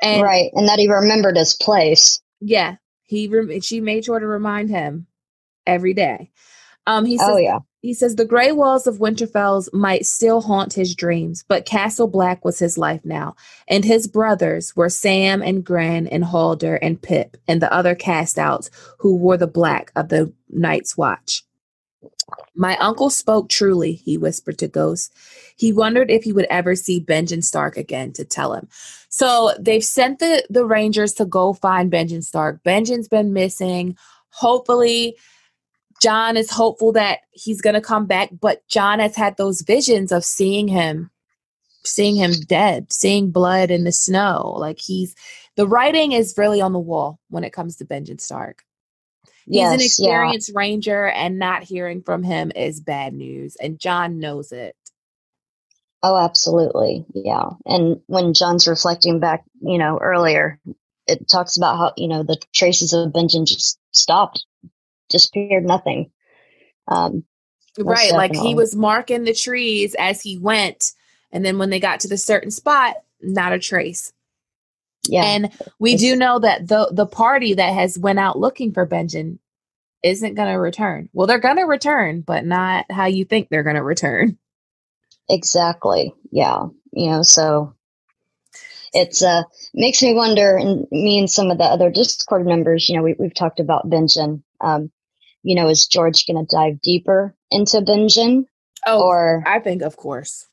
And 0.02 0.22
right, 0.22 0.50
and 0.54 0.68
that 0.68 0.78
he 0.78 0.88
remembered 0.88 1.36
his 1.36 1.54
place. 1.54 2.20
Yeah, 2.40 2.76
he 3.02 3.26
rem- 3.26 3.60
she 3.60 3.80
made 3.80 4.04
sure 4.04 4.20
to 4.20 4.26
remind 4.26 4.70
him 4.70 5.06
every 5.66 5.92
day. 5.92 6.30
Um, 6.86 7.04
he 7.04 7.14
oh, 7.14 7.18
says, 7.18 7.30
oh 7.30 7.38
yeah. 7.38 7.58
He 7.84 7.92
says 7.92 8.16
the 8.16 8.24
gray 8.24 8.50
walls 8.50 8.86
of 8.86 8.96
Winterfell's 8.96 9.68
might 9.74 10.06
still 10.06 10.40
haunt 10.40 10.72
his 10.72 10.94
dreams, 10.94 11.44
but 11.46 11.66
Castle 11.66 12.08
Black 12.08 12.42
was 12.42 12.58
his 12.58 12.78
life 12.78 13.04
now, 13.04 13.36
and 13.68 13.84
his 13.84 14.06
brothers 14.06 14.74
were 14.74 14.88
Sam 14.88 15.42
and 15.42 15.62
Grenn 15.62 16.06
and 16.06 16.24
Halder 16.24 16.76
and 16.76 17.00
Pip 17.00 17.36
and 17.46 17.60
the 17.60 17.70
other 17.70 17.94
castouts 17.94 18.70
who 18.98 19.16
wore 19.16 19.36
the 19.36 19.46
black 19.46 19.92
of 19.96 20.08
the 20.08 20.32
Night's 20.48 20.96
Watch. 20.96 21.44
My 22.54 22.76
uncle 22.78 23.10
spoke 23.10 23.50
truly, 23.50 23.92
he 23.92 24.16
whispered 24.16 24.58
to 24.58 24.68
Ghost. 24.68 25.14
He 25.56 25.70
wondered 25.70 26.10
if 26.10 26.24
he 26.24 26.32
would 26.32 26.46
ever 26.46 26.74
see 26.74 27.04
Benjen 27.04 27.44
Stark 27.44 27.76
again 27.76 28.12
to 28.14 28.24
tell 28.24 28.54
him. 28.54 28.66
So 29.10 29.52
they've 29.60 29.84
sent 29.84 30.20
the, 30.20 30.42
the 30.48 30.64
Rangers 30.64 31.12
to 31.14 31.26
go 31.26 31.52
find 31.52 31.92
Benjen 31.92 32.24
Stark. 32.24 32.62
Benjen's 32.64 33.08
been 33.08 33.32
missing. 33.32 33.96
Hopefully, 34.30 35.16
Jon 36.00 36.36
is 36.36 36.50
hopeful 36.50 36.92
that 36.92 37.20
he's 37.32 37.60
going 37.60 37.74
to 37.74 37.80
come 37.80 38.06
back, 38.06 38.30
but 38.40 38.66
Jon 38.68 38.98
has 38.98 39.16
had 39.16 39.36
those 39.36 39.62
visions 39.62 40.12
of 40.12 40.24
seeing 40.24 40.68
him, 40.68 41.10
seeing 41.84 42.16
him 42.16 42.32
dead, 42.46 42.92
seeing 42.92 43.30
blood 43.30 43.70
in 43.70 43.84
the 43.84 43.92
snow. 43.92 44.54
Like 44.58 44.78
he's, 44.78 45.14
the 45.56 45.66
writing 45.66 46.12
is 46.12 46.34
really 46.36 46.60
on 46.60 46.72
the 46.72 46.78
wall 46.78 47.18
when 47.28 47.44
it 47.44 47.52
comes 47.52 47.76
to 47.76 47.84
Benjen 47.84 48.20
Stark. 48.20 48.62
He's 49.46 49.56
yes, 49.56 49.74
an 49.74 49.80
experienced 49.80 50.48
yeah. 50.50 50.58
ranger, 50.58 51.06
and 51.06 51.38
not 51.38 51.62
hearing 51.62 52.02
from 52.02 52.22
him 52.22 52.50
is 52.56 52.80
bad 52.80 53.12
news, 53.12 53.56
and 53.56 53.78
Jon 53.78 54.18
knows 54.18 54.52
it. 54.52 54.74
Oh, 56.02 56.16
absolutely. 56.18 57.04
Yeah. 57.14 57.50
And 57.64 58.00
when 58.06 58.34
Jon's 58.34 58.68
reflecting 58.68 59.20
back, 59.20 59.44
you 59.62 59.78
know, 59.78 59.98
earlier, 59.98 60.60
it 61.06 61.28
talks 61.28 61.56
about 61.56 61.78
how, 61.78 61.92
you 61.96 62.08
know, 62.08 62.22
the 62.22 62.38
traces 62.54 62.92
of 62.92 63.12
Benjen 63.12 63.46
just 63.46 63.78
stopped 63.92 64.44
disappeared, 65.08 65.64
nothing. 65.64 66.10
Um, 66.88 67.24
right, 67.78 68.12
like 68.12 68.34
he 68.34 68.54
was 68.54 68.76
marking 68.76 69.24
the 69.24 69.34
trees 69.34 69.94
as 69.98 70.20
he 70.20 70.38
went, 70.38 70.92
and 71.32 71.44
then 71.44 71.58
when 71.58 71.70
they 71.70 71.80
got 71.80 72.00
to 72.00 72.08
the 72.08 72.16
certain 72.16 72.50
spot, 72.50 72.96
not 73.20 73.52
a 73.52 73.58
trace. 73.58 74.12
Yeah, 75.08 75.24
and 75.24 75.52
we 75.78 75.96
do 75.96 76.16
know 76.16 76.38
that 76.38 76.68
the 76.68 76.88
the 76.92 77.06
party 77.06 77.54
that 77.54 77.74
has 77.74 77.98
went 77.98 78.18
out 78.18 78.38
looking 78.38 78.72
for 78.72 78.86
Benjen 78.86 79.38
isn't 80.02 80.34
going 80.34 80.52
to 80.52 80.58
return. 80.58 81.08
Well, 81.12 81.26
they're 81.26 81.38
going 81.38 81.56
to 81.56 81.64
return, 81.64 82.20
but 82.20 82.44
not 82.44 82.84
how 82.90 83.06
you 83.06 83.24
think 83.24 83.48
they're 83.48 83.62
going 83.62 83.76
to 83.76 83.82
return. 83.82 84.38
Exactly. 85.28 86.12
Yeah. 86.30 86.66
You 86.92 87.10
know, 87.10 87.22
so 87.22 87.74
it's 88.94 89.22
uh 89.22 89.42
makes 89.74 90.02
me 90.02 90.14
wonder 90.14 90.56
and 90.56 90.86
me 90.90 91.18
and 91.18 91.28
some 91.28 91.50
of 91.50 91.58
the 91.58 91.64
other 91.64 91.90
discord 91.90 92.46
members 92.46 92.88
you 92.88 92.96
know 92.96 93.02
we, 93.02 93.14
we've 93.18 93.34
talked 93.34 93.58
about 93.58 93.90
Benjen 93.90 94.42
um 94.60 94.90
you 95.44 95.54
know, 95.54 95.68
is 95.68 95.86
George 95.86 96.26
going 96.26 96.44
to 96.44 96.56
dive 96.56 96.80
deeper 96.80 97.36
into 97.50 97.80
Benjen? 97.80 98.46
Oh, 98.86 99.02
or 99.02 99.44
I 99.46 99.60
think, 99.60 99.82
of 99.82 99.96
course. 99.96 100.46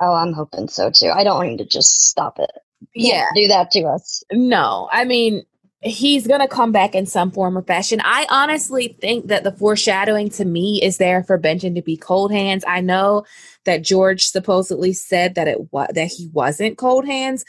Oh, 0.00 0.14
I'm 0.14 0.34
hoping 0.34 0.68
so 0.68 0.90
too. 0.90 1.10
I 1.12 1.24
don't 1.24 1.38
want 1.38 1.50
him 1.50 1.58
to 1.58 1.64
just 1.64 2.08
stop 2.08 2.38
it. 2.38 2.50
Yeah, 2.94 3.26
do 3.34 3.48
that 3.48 3.70
to 3.72 3.84
us. 3.84 4.22
No, 4.30 4.88
I 4.92 5.04
mean, 5.04 5.44
he's 5.80 6.26
going 6.26 6.40
to 6.40 6.48
come 6.48 6.70
back 6.70 6.94
in 6.94 7.06
some 7.06 7.30
form 7.30 7.56
or 7.56 7.62
fashion. 7.62 8.00
I 8.04 8.26
honestly 8.28 8.96
think 9.00 9.28
that 9.28 9.42
the 9.42 9.52
foreshadowing 9.52 10.28
to 10.30 10.44
me 10.44 10.82
is 10.82 10.98
there 10.98 11.24
for 11.24 11.38
Benjen 11.38 11.74
to 11.74 11.82
be 11.82 11.96
cold 11.96 12.30
hands. 12.30 12.64
I 12.66 12.82
know 12.82 13.24
that 13.64 13.82
George 13.82 14.26
supposedly 14.26 14.92
said 14.92 15.34
that 15.34 15.48
it 15.48 15.72
was 15.72 15.88
that 15.94 16.08
he 16.08 16.28
wasn't 16.32 16.76
cold 16.76 17.06
hands, 17.06 17.44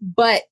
but 0.00 0.42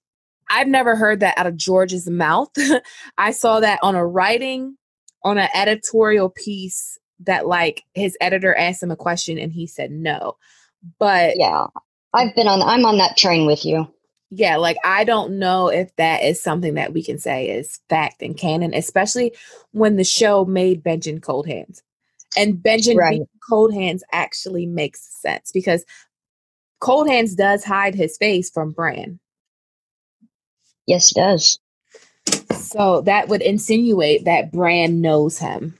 I've 0.49 0.69
never 0.69 0.95
heard 0.95 1.21
that 1.21 1.39
out 1.39 1.47
of 1.47 1.57
George's 1.57 2.09
mouth. 2.09 2.51
I 3.19 3.33
saw 3.33 3.61
that 3.61 3.81
on 3.83 3.97
a 3.97 4.07
writing 4.07 4.77
on 5.23 5.39
an 5.39 5.49
editorial 5.55 6.31
piece 6.31 6.99
that 7.21 7.47
like 7.47 7.85
his 7.95 8.17
editor 8.21 8.55
asked 8.55 8.83
him 8.83 8.91
a 8.91 8.97
question 8.97 9.39
and 9.39 9.53
he 9.53 9.67
said 9.67 9.91
no. 9.91 10.37
But 10.99 11.35
yeah, 11.37 11.67
I've 12.15 12.35
been 12.35 12.49
on 12.49 12.63
I'm 12.63 12.85
on 12.85 12.99
that 12.99 13.17
train 13.17 13.47
with 13.47 13.65
you. 13.65 13.87
Yeah, 14.31 14.57
like 14.57 14.77
I 14.85 15.05
don't 15.05 15.39
know 15.39 15.69
if 15.69 15.95
that 15.97 16.23
is 16.23 16.43
something 16.43 16.75
that 16.75 16.93
we 16.93 17.03
can 17.03 17.19
say 17.19 17.49
is 17.51 17.81
fact 17.89 18.23
and 18.23 18.37
canon, 18.37 18.75
especially 18.75 19.35
when 19.73 19.97
the 19.97 20.05
show 20.05 20.45
made 20.45 20.85
Benjen 20.85 21.21
Cold 21.21 21.47
Hands. 21.47 21.83
And 22.37 22.55
Benjen 22.55 22.97
right. 22.97 23.21
Cold 23.49 23.75
Hands 23.75 24.03
actually 24.13 24.67
makes 24.67 25.01
sense 25.21 25.51
because 25.51 25.85
Cold 26.79 27.09
Hands 27.09 27.35
does 27.35 27.65
hide 27.65 27.97
his 27.97 28.17
face 28.17 28.49
from 28.49 28.71
Bran. 28.71 29.19
Yes, 30.87 31.09
he 31.09 31.21
does. 31.21 31.59
So 32.57 33.03
that 33.03 33.29
would 33.29 33.43
insinuate 33.43 34.25
that 34.25 34.53
Bran 34.53 35.01
knows 35.01 35.39
him. 35.39 35.77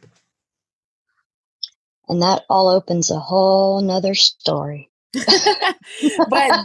And 2.09 2.23
that 2.23 2.43
all 2.51 2.69
opens 2.69 3.11
a 3.11 3.19
whole 3.19 3.81
nother 3.81 4.15
story. 4.15 4.91
but 5.13 5.25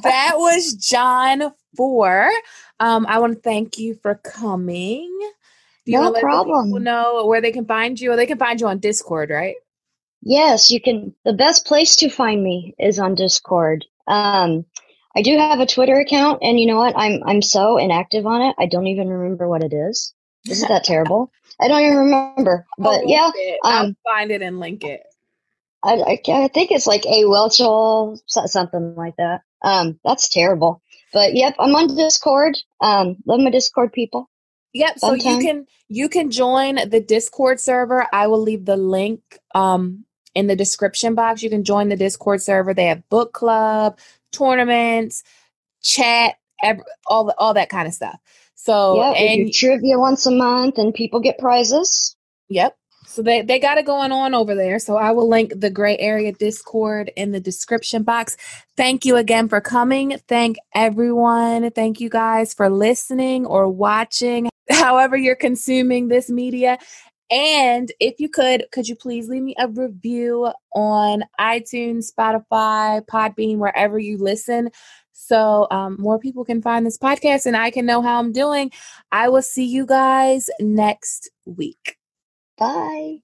that 0.03 0.33
was 0.35 0.73
Jon 0.73 1.51
4. 1.77 2.31
Um, 2.79 3.05
I 3.07 3.19
want 3.19 3.35
to 3.35 3.41
thank 3.41 3.77
you 3.77 3.95
for 4.01 4.15
coming. 4.15 5.09
Do 5.85 5.91
you 5.91 6.01
no 6.01 6.13
problem. 6.13 6.83
know 6.83 7.25
where 7.27 7.41
they 7.41 7.51
can 7.51 7.65
find 7.65 7.99
you? 7.99 8.11
Or 8.11 8.15
they 8.15 8.25
can 8.25 8.39
find 8.39 8.59
you 8.59 8.67
on 8.67 8.79
Discord, 8.79 9.29
right? 9.29 9.55
Yes, 10.21 10.71
you 10.71 10.81
can. 10.81 11.13
The 11.23 11.33
best 11.33 11.65
place 11.67 11.95
to 11.97 12.09
find 12.09 12.43
me 12.43 12.73
is 12.79 12.97
on 12.97 13.13
Discord. 13.13 13.85
Um, 14.07 14.65
I 15.15 15.21
do 15.21 15.37
have 15.37 15.59
a 15.59 15.65
Twitter 15.65 15.99
account, 15.99 16.39
and 16.41 16.59
you 16.59 16.65
know 16.65 16.77
what? 16.77 16.93
I'm 16.97 17.23
I'm 17.25 17.41
so 17.41 17.77
inactive 17.77 18.25
on 18.25 18.41
it. 18.41 18.55
I 18.59 18.65
don't 18.65 18.87
even 18.87 19.07
remember 19.07 19.47
what 19.47 19.63
it 19.63 19.73
is. 19.73 20.13
Isn't 20.49 20.67
that 20.67 20.83
terrible? 20.85 21.31
I 21.59 21.67
don't 21.67 21.81
even 21.81 21.97
remember. 21.97 22.65
But 22.77 23.07
yeah, 23.07 23.31
um, 23.63 23.63
I'll 23.63 23.95
find 24.03 24.31
it 24.31 24.41
and 24.41 24.59
link 24.59 24.83
it. 24.83 25.03
I, 25.83 25.93
I, 25.93 26.21
I 26.43 26.47
think 26.47 26.71
it's 26.71 26.87
like 26.87 27.05
a 27.05 27.23
Welchel, 27.25 28.19
something 28.27 28.95
like 28.95 29.15
that. 29.17 29.41
Um, 29.61 29.99
that's 30.03 30.29
terrible. 30.29 30.81
But 31.13 31.35
yep, 31.35 31.55
I'm 31.59 31.75
on 31.75 31.95
Discord. 31.95 32.57
Um, 32.81 33.17
love 33.25 33.39
my 33.39 33.51
Discord 33.51 33.93
people. 33.93 34.29
Yep. 34.73 34.99
so 34.99 35.13
you 35.13 35.39
can 35.39 35.65
you 35.87 36.09
can 36.09 36.31
join 36.31 36.75
the 36.89 36.99
Discord 36.99 37.61
server. 37.61 38.07
I 38.11 38.27
will 38.27 38.41
leave 38.41 38.65
the 38.65 38.75
link 38.75 39.21
um 39.53 40.03
in 40.35 40.47
the 40.47 40.55
description 40.55 41.15
box. 41.15 41.41
You 41.41 41.49
can 41.49 41.63
join 41.63 41.89
the 41.89 41.95
Discord 41.95 42.41
server. 42.41 42.73
They 42.73 42.85
have 42.85 43.07
book 43.09 43.33
club, 43.33 43.97
tournaments, 44.31 45.23
chat, 45.81 46.35
every, 46.63 46.83
all 47.07 47.25
the, 47.25 47.35
all 47.37 47.53
that 47.53 47.69
kind 47.69 47.87
of 47.87 47.93
stuff. 47.93 48.19
So 48.55 48.97
yeah, 48.97 49.11
and 49.11 49.53
trivia 49.53 49.97
once 49.97 50.25
a 50.25 50.31
month, 50.31 50.77
and 50.77 50.93
people 50.93 51.19
get 51.19 51.39
prizes. 51.39 52.15
Yep. 52.49 52.77
So 53.07 53.21
they, 53.21 53.43
they 53.43 53.59
got 53.59 53.77
it 53.77 53.85
going 53.85 54.11
on 54.11 54.33
over 54.33 54.55
there. 54.55 54.79
So 54.79 54.97
I 54.97 55.11
will 55.11 55.29
link 55.29 55.53
the 55.55 55.69
gray 55.69 55.97
area 55.99 56.31
Discord 56.31 57.11
in 57.15 57.31
the 57.31 57.39
description 57.39 58.03
box. 58.03 58.35
Thank 58.75 59.05
you 59.05 59.15
again 59.15 59.47
for 59.47 59.61
coming. 59.61 60.17
Thank 60.27 60.57
everyone. 60.73 61.69
Thank 61.71 62.01
you 62.01 62.09
guys 62.09 62.53
for 62.53 62.69
listening 62.69 63.45
or 63.45 63.69
watching, 63.69 64.49
however 64.69 65.15
you're 65.15 65.35
consuming 65.35 66.07
this 66.07 66.29
media. 66.29 66.77
And 67.31 67.91
if 67.99 68.19
you 68.19 68.29
could, 68.29 68.65
could 68.71 68.87
you 68.87 68.95
please 68.95 69.29
leave 69.29 69.41
me 69.41 69.55
a 69.57 69.67
review 69.67 70.51
on 70.73 71.23
iTunes, 71.39 72.11
Spotify, 72.11 73.01
Podbean, 73.05 73.57
wherever 73.57 73.97
you 73.97 74.17
listen, 74.17 74.69
so 75.11 75.65
um, 75.71 75.95
more 75.97 76.19
people 76.19 76.43
can 76.45 76.61
find 76.61 76.85
this 76.85 76.97
podcast 76.97 77.45
and 77.45 77.55
I 77.55 77.71
can 77.71 77.85
know 77.85 78.01
how 78.01 78.19
I'm 78.19 78.31
doing. 78.31 78.71
I 79.11 79.29
will 79.29 79.41
see 79.41 79.65
you 79.65 79.85
guys 79.85 80.49
next 80.59 81.31
week. 81.45 81.97
Bye. 82.57 83.19